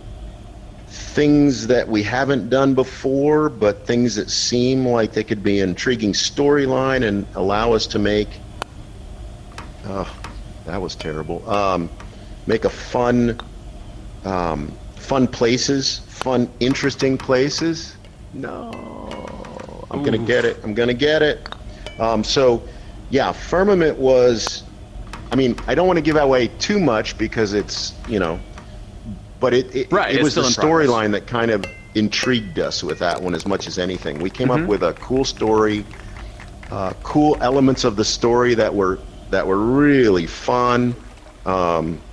[0.87, 5.69] things that we haven't done before, but things that seem like they could be an
[5.69, 8.29] intriguing storyline and allow us to make.
[9.85, 10.13] Oh,
[10.65, 11.47] that was terrible.
[11.49, 11.89] Um,
[12.47, 13.39] make a fun
[14.25, 17.95] um, fun places, fun, interesting places.
[18.33, 18.71] No,
[19.91, 20.57] I'm gonna get it.
[20.63, 21.47] I'm gonna get it.
[21.99, 22.61] Um, so,
[23.09, 24.63] yeah, Firmament was.
[25.31, 28.39] I mean, I don't want to give away too much because it's you know,
[29.39, 30.89] but it it, Right, it was the still in progress.
[30.89, 31.65] storyline that kind of
[31.95, 34.19] intrigued us with that one as much as anything.
[34.19, 34.63] We came Mm-hmm.
[34.63, 35.85] up with a cool story,
[36.71, 40.95] uh, cool elements of the story that were that were really fun.
[41.45, 42.03] Um,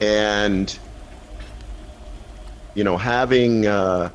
[0.00, 0.78] and
[2.74, 4.10] you know having uh,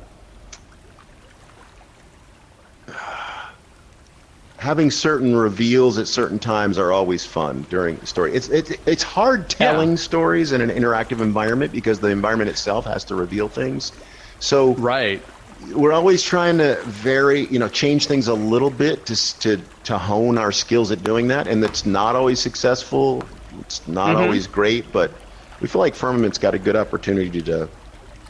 [4.58, 8.34] having certain reveals at certain times are always fun during the story.
[8.34, 9.96] It's it's it's hard telling Yeah.
[9.96, 13.92] stories in an interactive environment because the environment itself has to reveal things.
[14.40, 15.24] So Right.
[15.60, 19.98] We're always trying to vary, you know, change things a little bit to to to
[19.98, 23.28] hone our skills at doing that, and it's not always successful.
[23.60, 24.20] It's not Mhm.
[24.20, 25.20] always great, but
[25.60, 27.68] we feel like Firmament's got a good opportunity to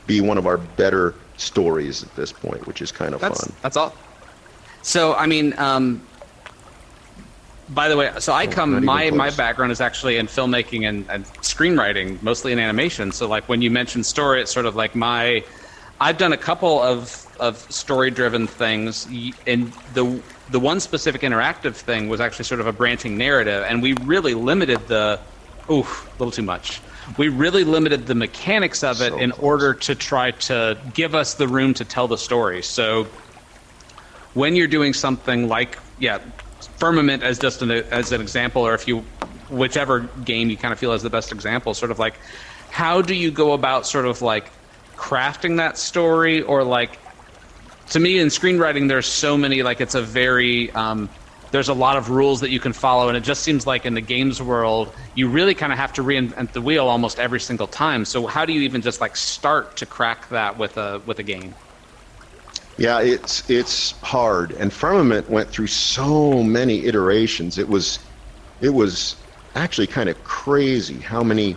[0.07, 3.53] be one of our better stories at this point, which is kind of That's fun.
[3.63, 3.95] that's all.
[4.83, 6.01] So I mean, um,
[7.69, 11.11] by the way, so I not come my my background is actually in filmmaking and,
[11.11, 13.13] and screenwriting, mostly in animation.
[13.13, 15.45] So like when you mentioned story, it's sort of like my.
[16.01, 19.07] I've done a couple of of story driven things,
[19.47, 23.83] and the the one specific interactive thing was actually sort of a branching narrative, and
[23.83, 25.21] we really limited the.
[25.71, 26.81] Oof, a little too much.
[27.19, 29.43] We really limited the mechanics of it So in close.
[29.43, 32.63] order to try to give us the room to tell the story.
[32.63, 33.07] So
[34.35, 36.19] when you're doing something like yeah
[36.77, 39.01] firmament as just an as an example or if you
[39.49, 42.19] whichever game you kind of feel is the best example sort of like
[42.71, 44.51] how do you go about sort of like
[44.99, 46.99] crafting that story or like
[47.89, 51.09] to me in screenwriting there's so many like it's a very um,
[51.51, 53.95] there's a lot of rules that you can follow and it just seems like in
[53.95, 57.69] the games world you really kind of have to reinvent the wheel almost every single
[57.69, 58.05] time.
[58.05, 61.23] So how do you even just like start to crack that with a with a
[61.23, 61.55] game?
[62.77, 67.59] Yeah, it's it's hard, and Firmament went through so many iterations.
[67.59, 67.99] It was
[68.61, 69.17] it was
[69.55, 71.57] actually kind of crazy how many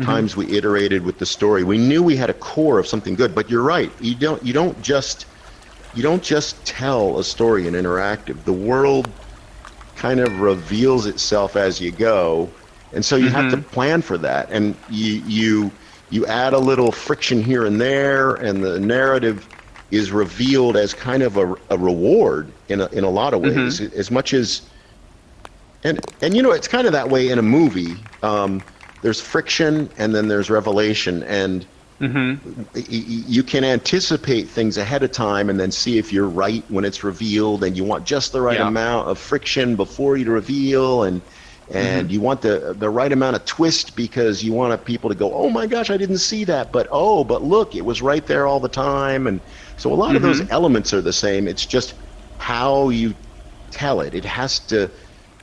[0.00, 0.10] Mm-hmm.
[0.10, 1.62] times we iterated with the story.
[1.62, 3.92] We knew we had a core of something good, but you're right.
[4.00, 5.26] You don't you don't just
[5.94, 8.44] you don't just tell a story in interactive.
[8.44, 9.10] The world
[9.96, 12.48] kind of reveals itself as you go,
[12.94, 13.68] and so you have to mm-hmm.
[13.70, 14.48] plan for that.
[14.50, 15.70] And you you
[16.08, 19.46] you add a little friction here and there, and the narrative
[19.90, 23.80] is revealed as kind of a, a reward in a, in a lot of ways.
[23.80, 23.98] Mm-hmm.
[23.98, 24.62] As much as
[25.84, 27.96] and and you know it's kind of that way in a movie.
[28.22, 28.62] Um,
[29.02, 31.66] there's friction and then there's revelation, and
[32.00, 32.62] mm-hmm.
[32.74, 36.84] y- you can anticipate things ahead of time and then see if you're right when
[36.84, 38.68] it's revealed, and you want just the right Yeah.
[38.68, 41.20] amount of friction before you reveal, and
[41.72, 42.12] and mm-hmm.
[42.12, 45.48] you want the the right amount of twist because you want people to go, oh
[45.50, 48.60] my gosh, I didn't see that, but oh, but look, it was right there all
[48.60, 49.40] the time, and
[49.76, 50.52] so a lot of those mm-hmm.
[50.52, 51.48] elements are the same.
[51.48, 51.94] It's just
[52.38, 53.14] how you
[53.70, 54.14] tell it.
[54.14, 54.90] It has to.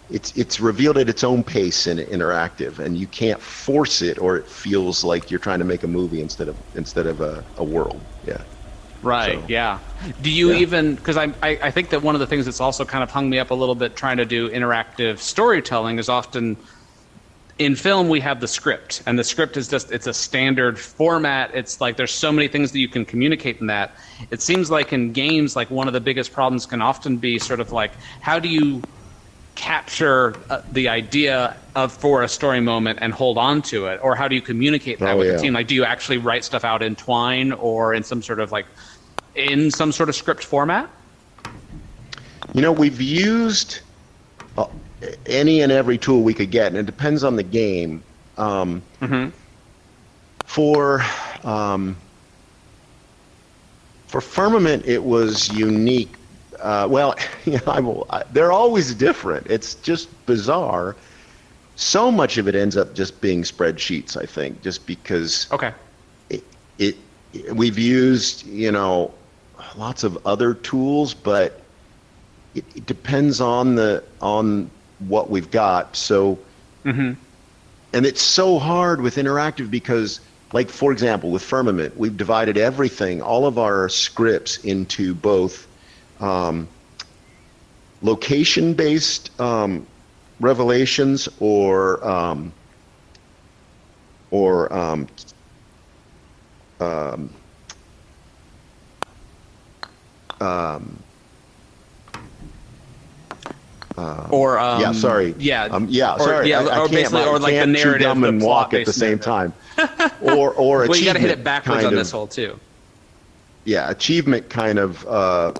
[0.10, 4.38] It's it's revealed at its own pace and interactive, and you can't force it, or
[4.38, 7.64] it feels like you're trying to make a movie instead of instead of a, a
[7.64, 8.08] world.
[8.24, 8.44] Yeah.
[9.02, 9.40] Right.
[9.40, 9.80] So- Yeah.
[10.22, 10.60] Do you Yeah.
[10.60, 13.12] even because I, I I think that one of the things that's also kind of
[13.12, 16.58] hung me up a little bit trying to do interactive storytelling is often
[17.60, 21.50] in film we have the script and the script is just it's a standard format
[21.56, 23.96] it's like there's so many things that you can communicate in that
[24.30, 27.60] it seems like in games like one of the biggest problems can often be sort
[27.60, 28.86] of like how do you
[29.58, 34.16] capture uh, the idea of for a story moment and hold on to it or
[34.16, 35.34] how do you communicate that Oh, with yeah.
[35.34, 38.40] the team like do you actually write stuff out in twine or in some sort
[38.40, 38.68] of like
[39.34, 40.88] in some sort of script format
[42.54, 43.80] You know, we've used
[44.58, 44.68] uh,
[45.26, 48.02] any and every tool we could get, and it depends on the game.
[48.38, 48.82] Um,
[50.46, 51.04] For
[51.44, 51.98] um,
[54.08, 56.14] for Firmament, it was unique.
[56.60, 57.16] Uh, well,
[57.46, 59.48] you know, I will, I, they're always different.
[59.48, 60.96] It's just bizarre.
[61.76, 64.18] So much of it ends up just being spreadsheets.
[64.18, 65.74] I think, just because okay
[66.30, 66.44] it,
[66.80, 66.98] it
[67.54, 69.14] we've used you know
[69.76, 71.62] lots of other tools but
[72.56, 76.38] it, it depends on the on what we've got so
[77.94, 80.20] and it's so hard with interactive because
[80.54, 85.68] like for example with firmament we've divided everything all of our scripts into both
[86.20, 86.68] um,
[88.02, 89.86] location based um,
[90.40, 92.52] revelations or um,
[94.32, 95.08] or um,
[104.30, 105.34] or um, yeah, sorry.
[105.40, 106.50] yeah um, yeah, or, sorry.
[106.50, 108.74] yeah I, I or can't, basically I or like the can't chew gum and walk
[108.74, 109.26] at the same narrative.
[109.26, 109.54] time.
[110.22, 112.60] or or well you got to hit it backwards on of- this whole too
[113.68, 115.52] yeah, achievement kind of uh,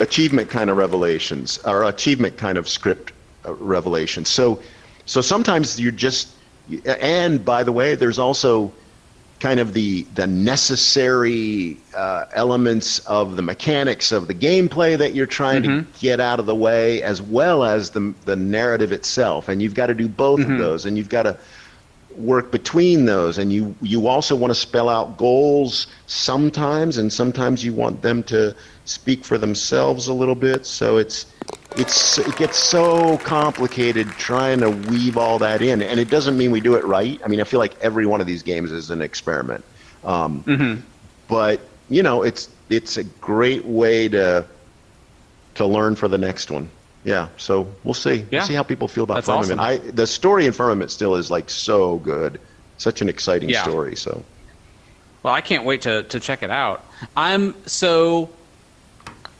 [0.00, 3.12] achievement kind of revelations or achievement kind of script
[3.46, 4.28] uh, revelations.
[4.28, 4.60] So
[5.06, 6.28] so sometimes you're just
[6.86, 8.72] and by the way, there's also
[9.40, 15.26] kind of the the necessary uh, elements of the mechanics of the gameplay that you're
[15.26, 19.62] trying to get out of the way, as well as the the narrative itself, and
[19.62, 21.38] you've got to do both of those, and you've got to
[22.16, 23.38] work between those.
[23.38, 28.22] And you you also want to spell out goals sometimes and sometimes you want them
[28.24, 28.54] to
[28.88, 31.26] speak for themselves a little bit so it's
[31.74, 36.50] it's it gets so complicated trying to weave all that in and it doesn't mean
[36.50, 38.90] we do it right i mean i feel like every one of these games is
[38.90, 39.62] an experiment
[40.04, 40.82] um,
[41.28, 44.46] but you know it's it's a great way to
[45.54, 46.70] to learn for the next one
[47.04, 48.38] yeah so we'll see Yeah.
[48.38, 49.86] we'll see how people feel about That's firmament awesome.
[49.86, 52.40] i the story in firmament still is like so good
[52.78, 53.62] such an exciting Yeah.
[53.64, 54.24] story so
[55.24, 56.84] Well, I can't wait to, to check it out.
[57.16, 58.30] I'm so.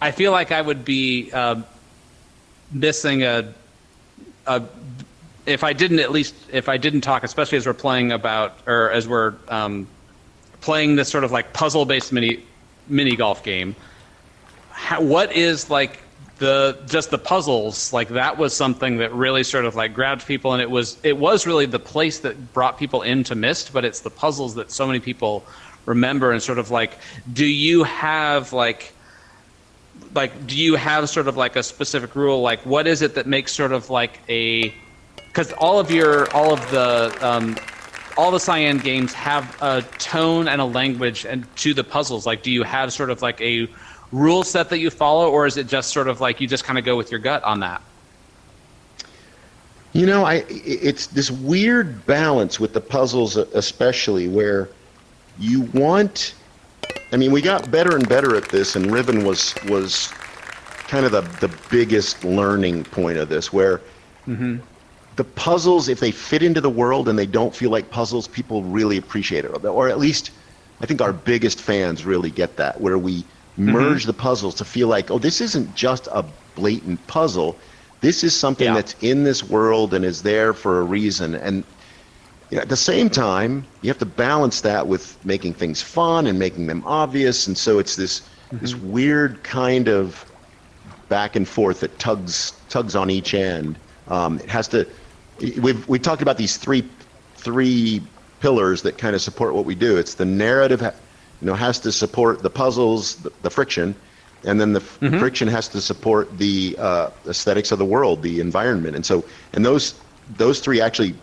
[0.00, 1.62] I feel like I would be uh,
[2.70, 3.52] missing a,
[4.46, 4.62] a.
[5.46, 8.90] If I didn't at least if I didn't talk, especially as we're playing about or
[8.90, 9.88] as we're um,
[10.60, 12.42] playing this sort of like puzzle based mini
[12.88, 13.74] mini golf game.
[14.70, 16.00] How, what is like
[16.38, 20.52] the just the puzzles like that was something that really sort of like grabbed people
[20.52, 24.00] and it was it was really the place that brought people into Myst but it's
[24.00, 25.44] the puzzles that so many people
[25.84, 26.92] remember and sort of like
[27.32, 28.92] do you have like
[30.14, 33.26] like do you have sort of like a specific rule like what is it that
[33.26, 34.72] makes sort of like a
[35.26, 37.56] because all of your all of the um,
[38.16, 42.42] all the cyan games have a tone and a language and to the puzzles like
[42.42, 43.68] do you have sort of like a
[44.12, 46.78] rule set that you follow or is it just sort of like you just kind
[46.78, 47.82] of go with your gut on that
[49.92, 54.68] You know, I it's this weird balance with the puzzles, especially where
[55.38, 56.34] you want.
[57.12, 60.12] I mean, we got better and better at this, and Riven was was
[60.88, 63.80] kind of the the biggest learning point of this, where
[64.26, 64.58] mm-hmm.
[65.16, 68.62] the puzzles, if they fit into the world and they don't feel like puzzles, people
[68.64, 70.30] really appreciate it, or at least
[70.80, 73.70] I think our biggest fans really get that, where we mm-hmm.
[73.70, 77.56] merge the puzzles to feel like, oh, this isn't just a blatant puzzle.
[78.00, 78.74] This is something Yeah.
[78.74, 81.34] that's in this world and is there for a reason.
[81.34, 81.64] And
[82.50, 86.26] you know, at the same time, you have to balance that with making things fun
[86.26, 87.46] and making them obvious.
[87.46, 90.24] And so it's this this weird kind of
[91.08, 93.78] back and forth that tugs tugs on each end.
[94.08, 94.86] Um, it has to.
[95.60, 96.88] We've we talked about these three
[97.36, 98.02] three
[98.40, 99.96] pillars that kind of support what we do.
[99.96, 103.94] It's the narrative, you know, has to support the puzzles, the, the friction,
[104.44, 108.40] and then the f friction has to support the uh, aesthetics of the world, the
[108.40, 109.94] environment, and so and those
[110.36, 111.14] those three actually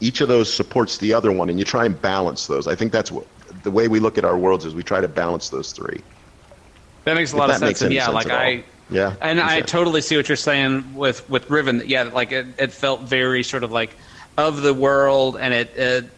[0.00, 2.66] each of those supports the other one, and you try and balance those.
[2.66, 3.26] I think that's what
[3.62, 6.00] the way we look at our worlds is we try to balance those three.
[7.04, 7.82] That makes a If lot of sense.
[7.82, 8.30] And yeah, sense like.
[8.30, 11.82] I Yeah, And I totally see what you're saying with with Riven.
[11.86, 13.96] Yeah, like it, it felt very sort of like
[14.36, 16.10] of the world and it, it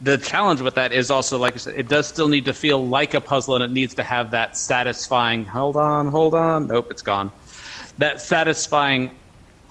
[0.00, 2.86] the challenge with that is also like I said, it does still need to feel
[2.86, 5.44] like a puzzle, and it needs to have that satisfying.
[5.44, 6.66] Hold on, hold on.
[6.66, 7.32] Nope, it's gone.
[7.98, 9.12] That satisfying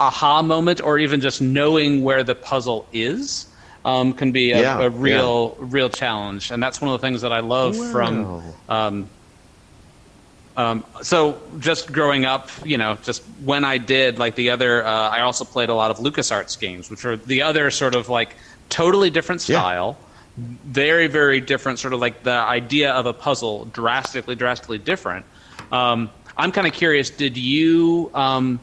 [0.07, 3.47] aha moment, or even just knowing where the puzzle is,
[3.85, 6.51] um, can be a, Yeah, a real, real challenge.
[6.51, 8.13] And that's one of the things that I love from.
[8.69, 9.09] Um,
[10.55, 15.09] um, so just growing up, you know, just when I did like the other, uh,
[15.17, 18.35] I also played a lot of LucasArts games, which are the other sort of like
[18.69, 19.59] totally different Yeah.
[19.59, 19.97] style,
[20.37, 21.79] very very different.
[21.79, 25.25] Sort of like the idea of a puzzle, drastically drastically different.
[25.71, 27.09] Um, I'm kind of curious.
[27.09, 28.11] Did you?
[28.13, 28.59] Um,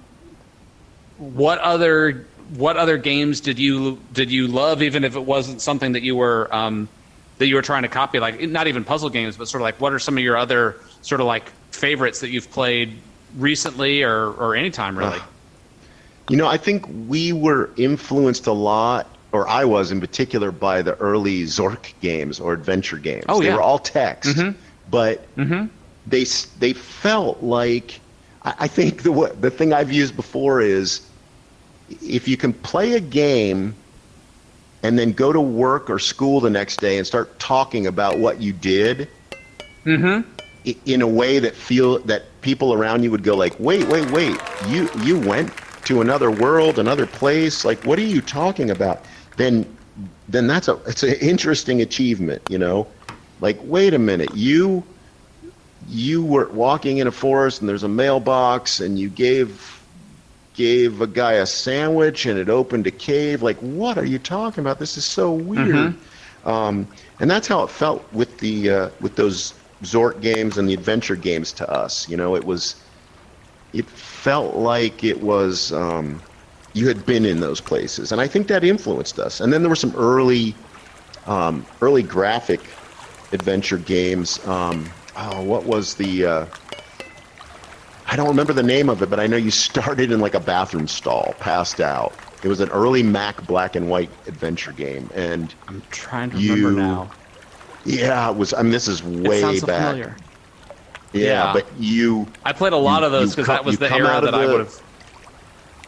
[1.20, 5.92] what other what other games did you did you love, even if it wasn't something
[5.92, 6.88] that you were um,
[7.38, 8.18] that you were trying to copy?
[8.18, 10.76] Like not even puzzle games, but sort of like what are some of your other
[11.02, 12.96] sort of like favorites that you've played
[13.36, 15.18] recently or or anytime really?
[15.18, 15.22] Ugh.
[16.30, 20.80] You know, I think we were influenced a lot, or I was in particular, by
[20.80, 23.24] the early Zork games or adventure games.
[23.28, 23.56] Oh, they yeah.
[23.56, 24.58] were all text, mm-hmm.
[24.90, 25.66] but mm-hmm.
[26.06, 28.00] they s- they felt like.
[28.42, 31.02] I I think the the thing I've used before is
[32.02, 33.74] if you can play a game
[34.82, 38.40] and then go to work or school the next day and start talking about what
[38.40, 39.08] you did
[39.84, 40.28] mm-hmm.
[40.66, 44.10] i- in a way that feel that people around you would go like wait wait
[44.10, 44.38] wait.
[44.68, 45.52] You you went
[45.84, 47.64] to another world another place.
[47.64, 49.04] Like what are you talking about?
[49.36, 49.66] Then
[50.28, 52.86] then that's a it's an interesting achievement you know?
[53.40, 54.34] Like wait a minute.
[54.34, 54.82] You
[55.88, 59.79] you were walking in a forest and there's a mailbox and you gave
[60.54, 63.42] gave a guy a sandwich and it opened a cave.
[63.42, 64.78] Like what are you talking about?
[64.78, 65.94] This is so weird.
[66.44, 66.86] Um,
[67.20, 71.16] and that's how it felt with the uh, with those Zork games and the adventure
[71.16, 72.08] games to us.
[72.08, 72.76] You know it was
[73.72, 76.20] it felt like it was um,
[76.72, 78.12] you had been in those places.
[78.12, 79.40] And I think that influenced us.
[79.40, 80.54] And then there were some early
[81.26, 82.60] um, early graphic
[83.32, 84.44] adventure games.
[84.46, 86.46] Um, oh what was the uh,
[88.10, 90.40] I don't remember the name of it, but I know you started in like a
[90.40, 92.12] bathroom stall, passed out.
[92.42, 96.54] It was an early Mac black and white adventure game, and I'm trying to You-
[96.54, 97.10] remember now.
[97.84, 98.52] yeah, it was.
[98.52, 99.90] I mean, this is It way sounds so back.
[99.92, 100.16] familiar.
[101.12, 101.52] Yeah, Yeah.
[101.52, 104.08] but you, I played a lot You- of those because that was the come era
[104.10, 104.74] out of that I would have.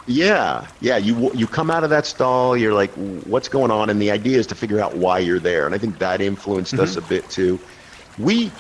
[0.06, 2.92] yeah, yeah, you you come out of that stall, you're like,
[3.26, 3.88] what's going on?
[3.90, 6.74] And the idea is to figure out why you're there, and I think that influenced
[6.74, 7.08] us a Mm-hmm.
[7.08, 7.58] bit too.
[8.18, 8.52] We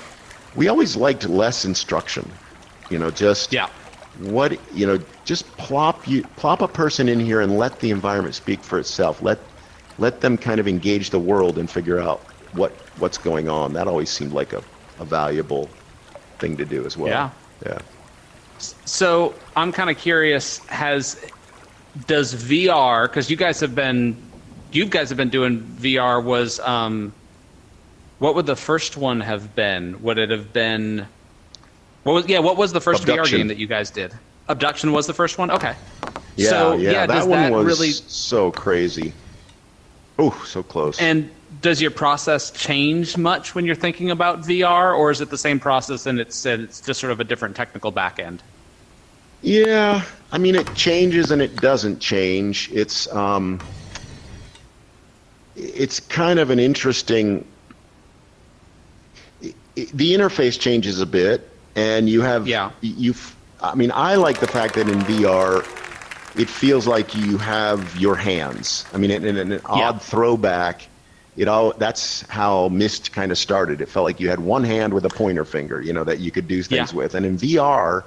[0.56, 2.30] we always liked less instruction,
[2.92, 3.68] you know, just Yeah.
[4.14, 8.34] what you know just plop you plop a person in here and let the environment
[8.34, 9.40] speak for itself let
[9.98, 13.88] let them kind of engage the world and figure out what what's going on that
[13.88, 14.62] always seemed like a,
[14.98, 15.70] a valuable
[16.38, 17.30] thing to do as well Yeah.
[17.66, 17.80] yeah
[18.58, 20.66] So I'm kind of curious.
[20.68, 21.24] Has
[22.06, 23.08] does VR?
[23.08, 24.16] Because you guys have been,
[24.72, 26.20] you guys have been doing VR.
[26.20, 27.14] Was um,
[28.18, 30.02] what would the first one have been?
[30.02, 31.08] Would it have been?
[32.02, 32.40] What was yeah?
[32.40, 33.36] What was the first Obduction.
[33.36, 34.12] VR game that you guys did?
[34.48, 35.50] Obduction was the first one.
[35.50, 35.74] Okay.
[36.36, 39.12] yeah So yeah, does that one that was really so crazy
[40.18, 45.10] oh so close And does your process change much when you're thinking about VR, or
[45.10, 48.18] is it the same process and it's it's just sort of a different technical back
[48.18, 48.42] end?
[49.42, 52.70] Yeah, I mean it changes and it doesn't change.
[52.72, 53.60] It's um,
[55.54, 57.46] it's kind of an interesting.
[59.40, 62.70] The interface changes a bit, and you have Yeah.
[62.80, 63.14] You,
[63.60, 65.60] I mean, I like the fact that in VR,
[66.38, 68.84] it feels like you have your hands.
[68.92, 70.88] I mean, in, in an odd throwback,
[71.36, 73.80] it all that's how Myst kind of started.
[73.80, 76.30] It felt like you had one hand with a pointer finger, you know, that you
[76.30, 76.98] could do things Yeah.
[76.98, 77.14] with.
[77.14, 78.04] And in VR,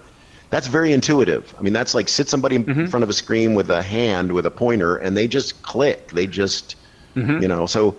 [0.52, 1.54] that's very intuitive.
[1.58, 2.82] I mean, that's like sit somebody Mm-hmm.
[2.82, 6.12] in front of a screen with a hand with a pointer, and they just click.
[6.12, 6.76] They just,
[7.16, 7.42] Mm-hmm.
[7.42, 7.96] you know, so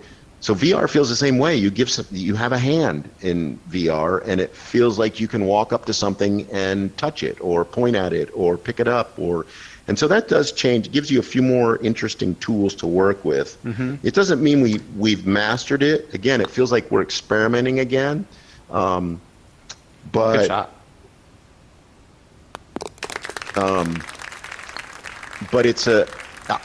[0.47, 1.57] so VR feels the same way.
[1.57, 5.45] You give some, you have a hand in VR, and it feels like you can
[5.45, 9.19] walk up to something and touch it, or point at it, or pick it up,
[9.19, 9.45] or
[9.89, 10.87] and so that does change.
[10.87, 13.61] It gives you a few more interesting tools to work with.
[13.65, 13.97] Mm-hmm.
[14.07, 16.15] It doesn't mean we we've mastered it.
[16.15, 18.25] Again, it feels like we're experimenting again.
[18.71, 19.21] Um,
[20.13, 20.73] but Good shot.
[25.51, 26.07] but it's a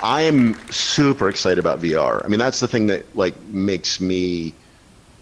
[0.02, 4.54] i am super excited about vr i mean that's the thing that like makes me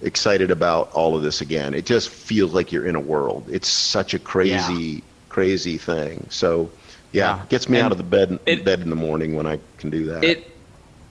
[0.01, 1.74] excited about all of this again.
[1.74, 3.49] It just feels like you're in a world.
[3.51, 6.26] It's such a crazy crazy thing.
[6.30, 6.72] So
[7.12, 7.45] yeah, Yeah.
[7.49, 9.89] gets me And out of the bed it- bed in the morning when i can
[9.89, 10.24] do that.
[10.24, 10.55] It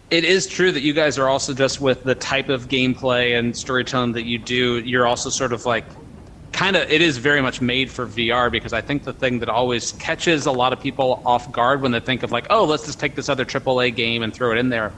[0.09, 3.55] it is true that you guys are also just with the type of gameplay and
[3.55, 4.79] storytelling that you do.
[4.79, 5.85] You're also sort of like
[6.53, 9.49] kind of it is very much made for VR because I think the thing that
[9.49, 12.85] always catches a lot of people off guard when they think of like, oh, let's
[12.87, 14.93] just take this other AAA game and throw it in there.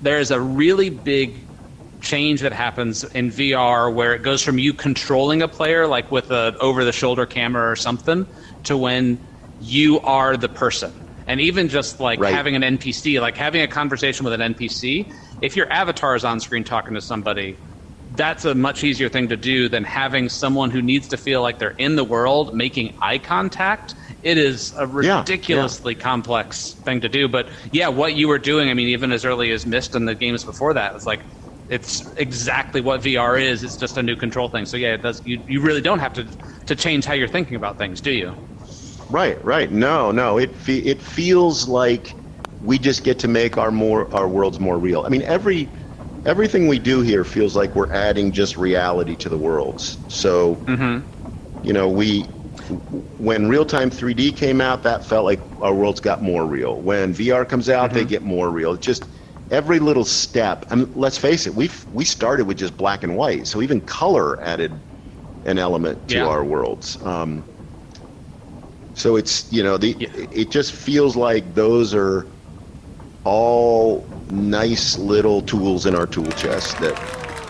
[0.00, 1.46] There's a really big
[2.00, 6.30] change that happens in VR where it goes from you controlling a player, like with
[6.30, 8.26] a over the shoulder camera or something,
[8.64, 9.20] to when
[9.58, 10.92] you are the person.
[11.26, 12.34] And even just like Right.
[12.34, 16.40] having an NPC, like having a conversation with an NPC, if your avatar is on
[16.40, 17.58] screen talking to somebody,
[18.20, 21.58] that's a much easier thing to do than having someone who needs to feel like
[21.58, 23.94] they're in the world making eye contact.
[24.22, 27.28] It is a Yeah, ridiculously complex thing to do.
[27.28, 30.14] But yeah, what you were doing, I mean, even as early as Myst and the
[30.14, 31.22] games before that, it's like
[31.68, 33.62] it's exactly what VR is.
[33.62, 34.66] It's just a new control thing.
[34.66, 35.22] So yeah, it does.
[35.24, 36.28] You, you really don't have to
[36.66, 38.36] to change how you're thinking about things, do you?
[39.08, 39.70] Right, right.
[39.72, 40.38] No, no.
[40.38, 42.16] It fe- it feels like
[42.60, 45.02] we just get to make our more our worlds more real.
[45.04, 45.72] I mean, every
[46.24, 49.98] everything we do here feels like we're adding just reality to the worlds.
[50.08, 50.64] So,
[51.62, 52.30] you know, we
[53.18, 56.80] when real time 3D came out, that felt like our worlds got more real.
[56.82, 58.72] When VR comes out, they get more real.
[58.74, 59.08] It's just
[59.50, 60.66] every little step.
[60.70, 63.80] I mean, let's face it, we we started with just black and white, so even
[63.80, 64.82] color added
[65.44, 66.28] an element to Yeah.
[66.28, 66.98] our worlds.
[67.02, 67.46] Um,
[68.94, 70.08] so it's you know the Yeah.
[70.14, 72.28] it just feels like those are
[73.24, 76.96] all nice little tools in our tool chest that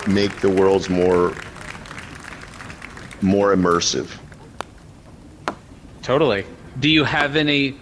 [0.08, 1.34] make the worlds more
[3.22, 4.18] more immersive.
[6.02, 6.46] Totally.
[6.80, 7.76] Do you have any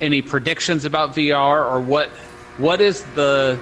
[0.00, 2.08] any predictions about VR or what
[2.58, 3.60] what is the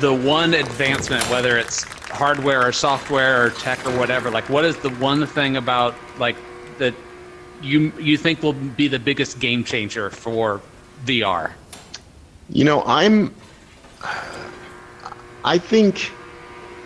[0.00, 4.76] the one advancement whether it's hardware or software or tech or whatever like what is
[4.78, 6.36] the one thing about like
[6.78, 6.94] that
[7.60, 10.60] you you think will be the biggest game changer for
[11.04, 11.52] VR?
[12.48, 13.34] You know, I'm.
[15.44, 16.12] I think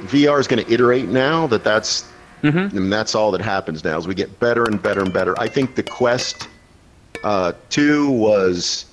[0.02, 1.46] VR is going to iterate now.
[1.46, 2.06] That that's
[2.42, 3.98] and that's all that happens now.
[3.98, 5.38] As we get better and better and better.
[5.38, 6.48] I think the Quest
[7.22, 8.86] uh, Two was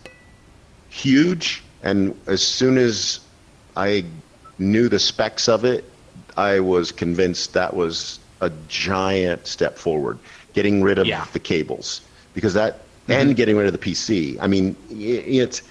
[0.90, 3.22] huge, and as soon as
[3.78, 4.04] I
[4.60, 5.86] knew the specs of it,
[6.36, 10.20] I was convinced that was a giant step forward.
[10.54, 11.26] Getting rid of Yeah.
[11.34, 12.02] the cables
[12.34, 14.38] because that and getting rid of the PC.
[14.42, 15.62] I mean, it's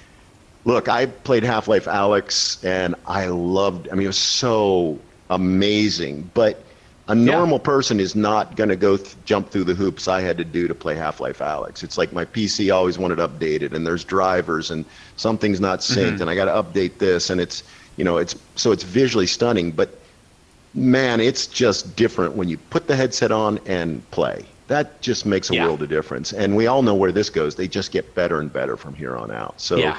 [0.66, 0.88] look.
[0.90, 3.88] I played Half-Life Alyx and I loved.
[3.90, 4.98] I mean, it was so
[5.30, 6.30] amazing.
[6.34, 6.62] But
[7.08, 10.36] a normal person is not going to go th- jump through the hoops I had
[10.38, 11.84] to do to play Half-Life Alyx.
[11.84, 14.84] It's like my PC always wanted updated, and there's drivers, and
[15.16, 16.00] something's not mm-hmm.
[16.00, 17.62] synced, and I got to update this, and it's
[17.96, 19.96] you know it's so it's visually stunning, but
[20.74, 24.44] man, it's just different when you put the headset on and play.
[24.66, 25.66] That just makes a Yeah.
[25.66, 27.54] world of difference, and we all know where this goes.
[27.54, 29.60] They just get better and better from here on out.
[29.60, 29.96] So, Yeah.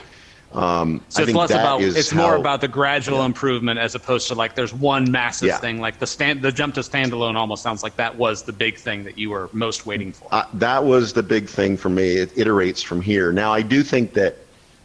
[0.54, 3.80] Um, So I it's think less that about it's more how- about the gradual improvement
[3.80, 5.58] as opposed to like there's one massive Yeah.
[5.58, 8.78] thing like the stand the jump to standalone almost sounds like that was the big
[8.78, 10.28] thing that you were most waiting for.
[10.32, 12.18] uh, that was the big thing for me.
[12.18, 13.32] It iterates from here.
[13.34, 14.38] Now, I do think that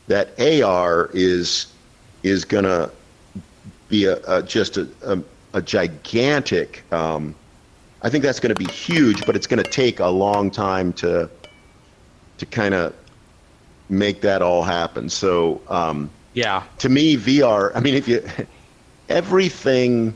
[0.08, 1.66] that AR is
[2.24, 2.90] is going to
[3.88, 5.18] be a, a just a, a,
[5.54, 6.82] a gigantic.
[6.92, 7.34] Um,
[8.02, 10.92] I think that's going to be huge, but it's going to take a long time
[10.94, 11.30] to
[12.38, 12.94] to kind of
[13.92, 15.08] make that all happen.
[15.08, 15.60] So.
[15.68, 16.62] Um, yeah.
[16.78, 18.26] to me VR I mean if you
[19.08, 20.14] everything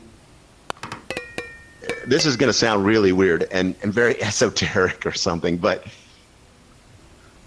[2.07, 5.85] this is going to sound really weird and, and very esoteric or something but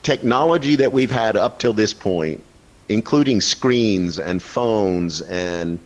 [0.03, 2.43] technology that we've had up till this point
[2.89, 5.78] including screens and phones and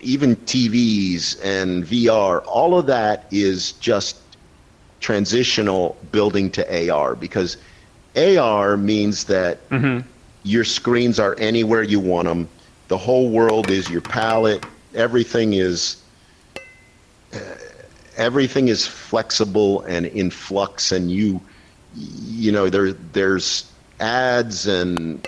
[0.00, 4.18] even TVs and VR all of that is just
[5.00, 7.56] transitional building to AR because
[8.16, 9.58] AR means that
[10.42, 12.48] your screens are anywhere you want them.
[12.88, 14.64] The whole world is your palette.
[14.94, 16.02] Everything is
[17.34, 17.38] uh,
[18.16, 21.40] everything is flexible and in flux, and you
[21.94, 25.26] you know there there's ads and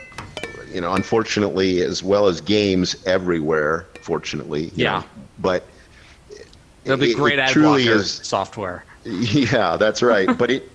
[0.72, 3.86] you know unfortunately as well as games everywhere.
[4.02, 5.00] Fortunately, Yeah.
[5.00, 5.04] know.
[5.40, 5.64] but
[6.84, 8.84] It'll be it- great it ad truly is- software.
[9.04, 10.36] yeah, that's right.
[10.38, 10.70] but it,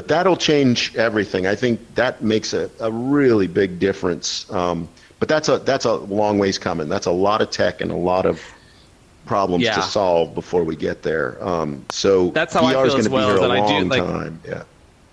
[0.00, 1.46] but that'll change everything.
[1.46, 4.50] I think that makes a, a really big difference.
[4.50, 4.88] Um,
[5.18, 6.88] but that's a that's a long ways coming.
[6.88, 8.40] That's a lot of tech and a lot of
[9.26, 9.74] problems Yeah.
[9.74, 11.36] to solve before we get there.
[11.46, 13.84] Um, so That's how I VR is feel as going to well, that I do,
[13.90, 14.40] like- time.
[14.48, 14.62] Yeah.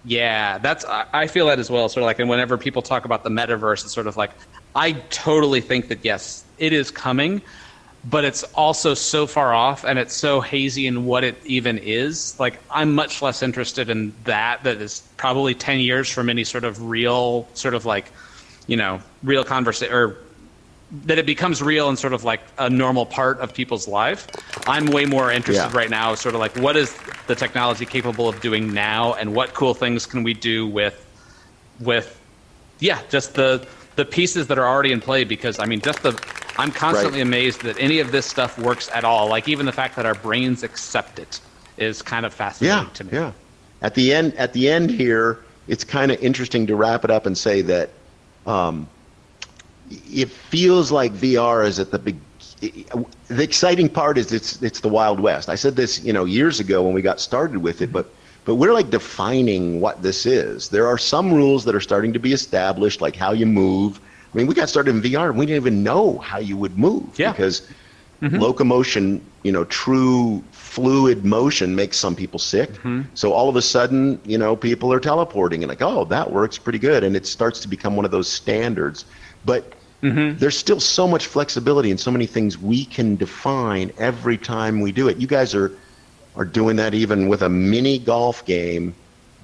[0.06, 1.90] Yeah, that's I I feel that as well.
[1.90, 4.32] Sort of like, and whenever people talk about the metaverse, it's sort of like
[4.74, 7.42] I totally think that yes, it is coming,
[8.10, 12.40] but it's also so far off and it's so hazy in what it even is.
[12.40, 14.64] Like I'm much less interested in that.
[14.64, 18.12] That is probably ten years from any sort of real, sort of like,
[18.68, 20.16] you know, real conversation or
[21.04, 24.26] that it becomes real and sort of like a normal part of people's life.
[24.68, 25.78] I'm way more interested Yeah.
[25.78, 26.96] right now, sort of like what is
[27.28, 31.06] the technology capable of doing now, and what cool things can we do with,
[31.82, 32.18] with,
[32.80, 35.26] yeah, just the the pieces that are already in play.
[35.26, 36.14] Because I mean, just the
[36.58, 37.28] I'm constantly right.
[37.28, 39.28] amazed that any of this stuff works at all.
[39.30, 41.40] Like even the fact that our brains accept it
[41.78, 43.10] is kind of fascinating yeah, to me.
[43.14, 43.32] Yeah.
[43.82, 47.26] At the end, at the end here, it's kind of interesting to wrap it up
[47.26, 47.90] and say that
[48.46, 48.88] um,
[49.90, 52.18] it feels like VR is at the big.
[52.60, 55.48] The exciting part is it's it's the Wild West.
[55.48, 58.10] I said this, you know, years ago when we got started with it, but
[58.46, 60.70] but we're like defining what this is.
[60.70, 64.00] There are some rules that are starting to be established, like how you move.
[64.34, 66.78] I mean, we got started in VR and we didn't even know how you would
[66.78, 67.32] move yeah.
[67.32, 67.68] because
[68.22, 68.38] mm-hmm.
[68.38, 72.72] locomotion, you know, true fluid motion makes some people sick.
[72.74, 73.04] Mm-hmm.
[73.14, 76.58] So all of a sudden, you know, people are teleporting and like, oh, that works
[76.58, 79.06] pretty good, and it starts to become one of those standards.
[79.46, 79.74] But
[80.04, 80.38] mm-hmm.
[80.38, 84.92] there's still so much flexibility and so many things we can define every time we
[84.92, 85.18] do it.
[85.18, 85.72] You guys are
[86.36, 88.94] are doing that even with a mini golf game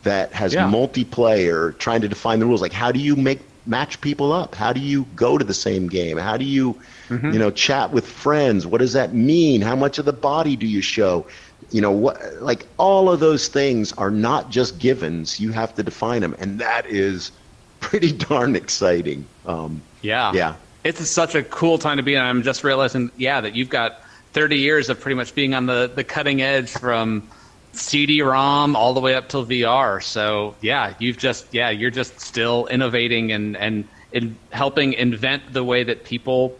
[0.03, 0.69] that has yeah.
[0.69, 2.61] multiplayer, trying to define the rules.
[2.61, 4.55] Like, how do you make match people up?
[4.55, 6.17] How do you go to the same game?
[6.17, 7.31] How do you, mm-hmm.
[7.31, 8.67] you know, chat with friends?
[8.67, 9.61] What does that mean?
[9.61, 11.27] How much of the body do you show?
[11.71, 15.39] You know, what like all of those things are not just givens.
[15.39, 17.31] You have to define them, and that is
[17.79, 19.25] pretty darn exciting.
[19.45, 20.55] Um, yeah, yeah.
[20.83, 24.01] It's such a cool time to be, and I'm just realizing, yeah, that you've got
[24.33, 27.27] 30 years of pretty much being on the the cutting edge from
[27.73, 30.01] CD-ROM all the way up till VR.
[30.01, 35.63] So yeah, you've just yeah, you're just still innovating and and in helping invent the
[35.63, 36.57] way that people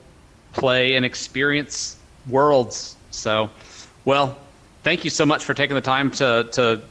[0.53, 1.97] play and experience
[2.28, 2.95] worlds.
[3.11, 3.49] So,
[4.05, 4.38] well,
[4.84, 6.82] thank you so much for taking the time to to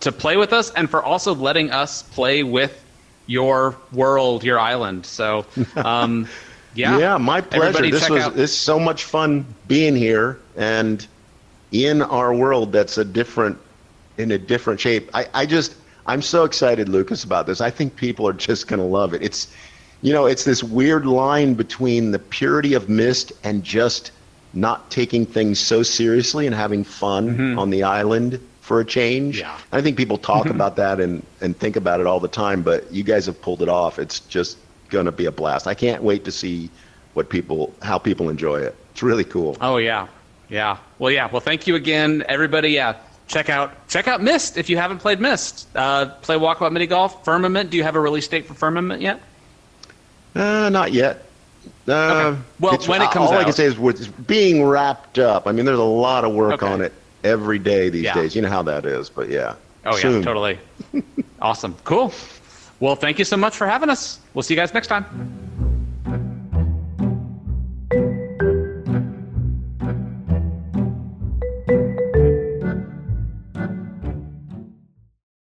[0.00, 2.84] to play with us and for also letting us play with
[3.26, 5.06] your world, your island.
[5.06, 5.46] So,
[5.76, 6.28] um,
[6.74, 7.90] yeah, yeah, my pleasure.
[7.90, 11.06] this was out- this so much fun being here and
[11.74, 13.58] in our world that's a different
[14.16, 15.10] in a different shape.
[15.12, 15.74] I, I just
[16.06, 17.60] I'm so excited, Lucas, about this.
[17.60, 19.22] I think people are just going to love it.
[19.22, 19.52] It's
[20.02, 24.12] you know, it's this weird line between the purity of Myst and just
[24.52, 27.58] not taking things so seriously and having fun mm-hmm.
[27.58, 29.40] on the island for a change.
[29.40, 29.58] Yeah.
[29.72, 30.54] I think people talk mm-hmm.
[30.54, 33.62] about that and, and think about it all the time, but you guys have pulled
[33.62, 33.98] it off.
[33.98, 34.58] It's just
[34.90, 35.66] going to be a blast.
[35.66, 36.70] I can't wait to see
[37.14, 38.76] what people how people enjoy it.
[38.92, 39.56] It's really cool.
[39.60, 40.06] Oh yeah.
[40.48, 40.78] Yeah.
[40.98, 41.28] Well, yeah.
[41.30, 42.70] Well, thank you again, everybody.
[42.70, 45.66] Yeah check out check out Myst if you haven't played Myst.
[45.74, 47.24] Uh, play Walkabout Mini Golf.
[47.24, 47.70] Firmament.
[47.70, 49.20] Do you have a release date for Firmament yet?
[50.34, 51.26] Uh, not yet.
[51.86, 52.40] Uh, okay.
[52.60, 55.46] Well, when it comes all out, I can say is it's being wrapped up.
[55.46, 56.72] I mean, there's a lot of work okay.
[56.72, 56.92] on it
[57.22, 58.14] every day these yeah.
[58.14, 58.34] days.
[58.34, 59.54] You know how that is, but yeah.
[59.86, 60.18] Oh Soon.
[60.18, 60.58] yeah, totally.
[61.42, 61.76] awesome.
[61.84, 62.12] Cool.
[62.80, 64.18] Well, thank you so much for having us.
[64.34, 65.04] We'll see you guys next time.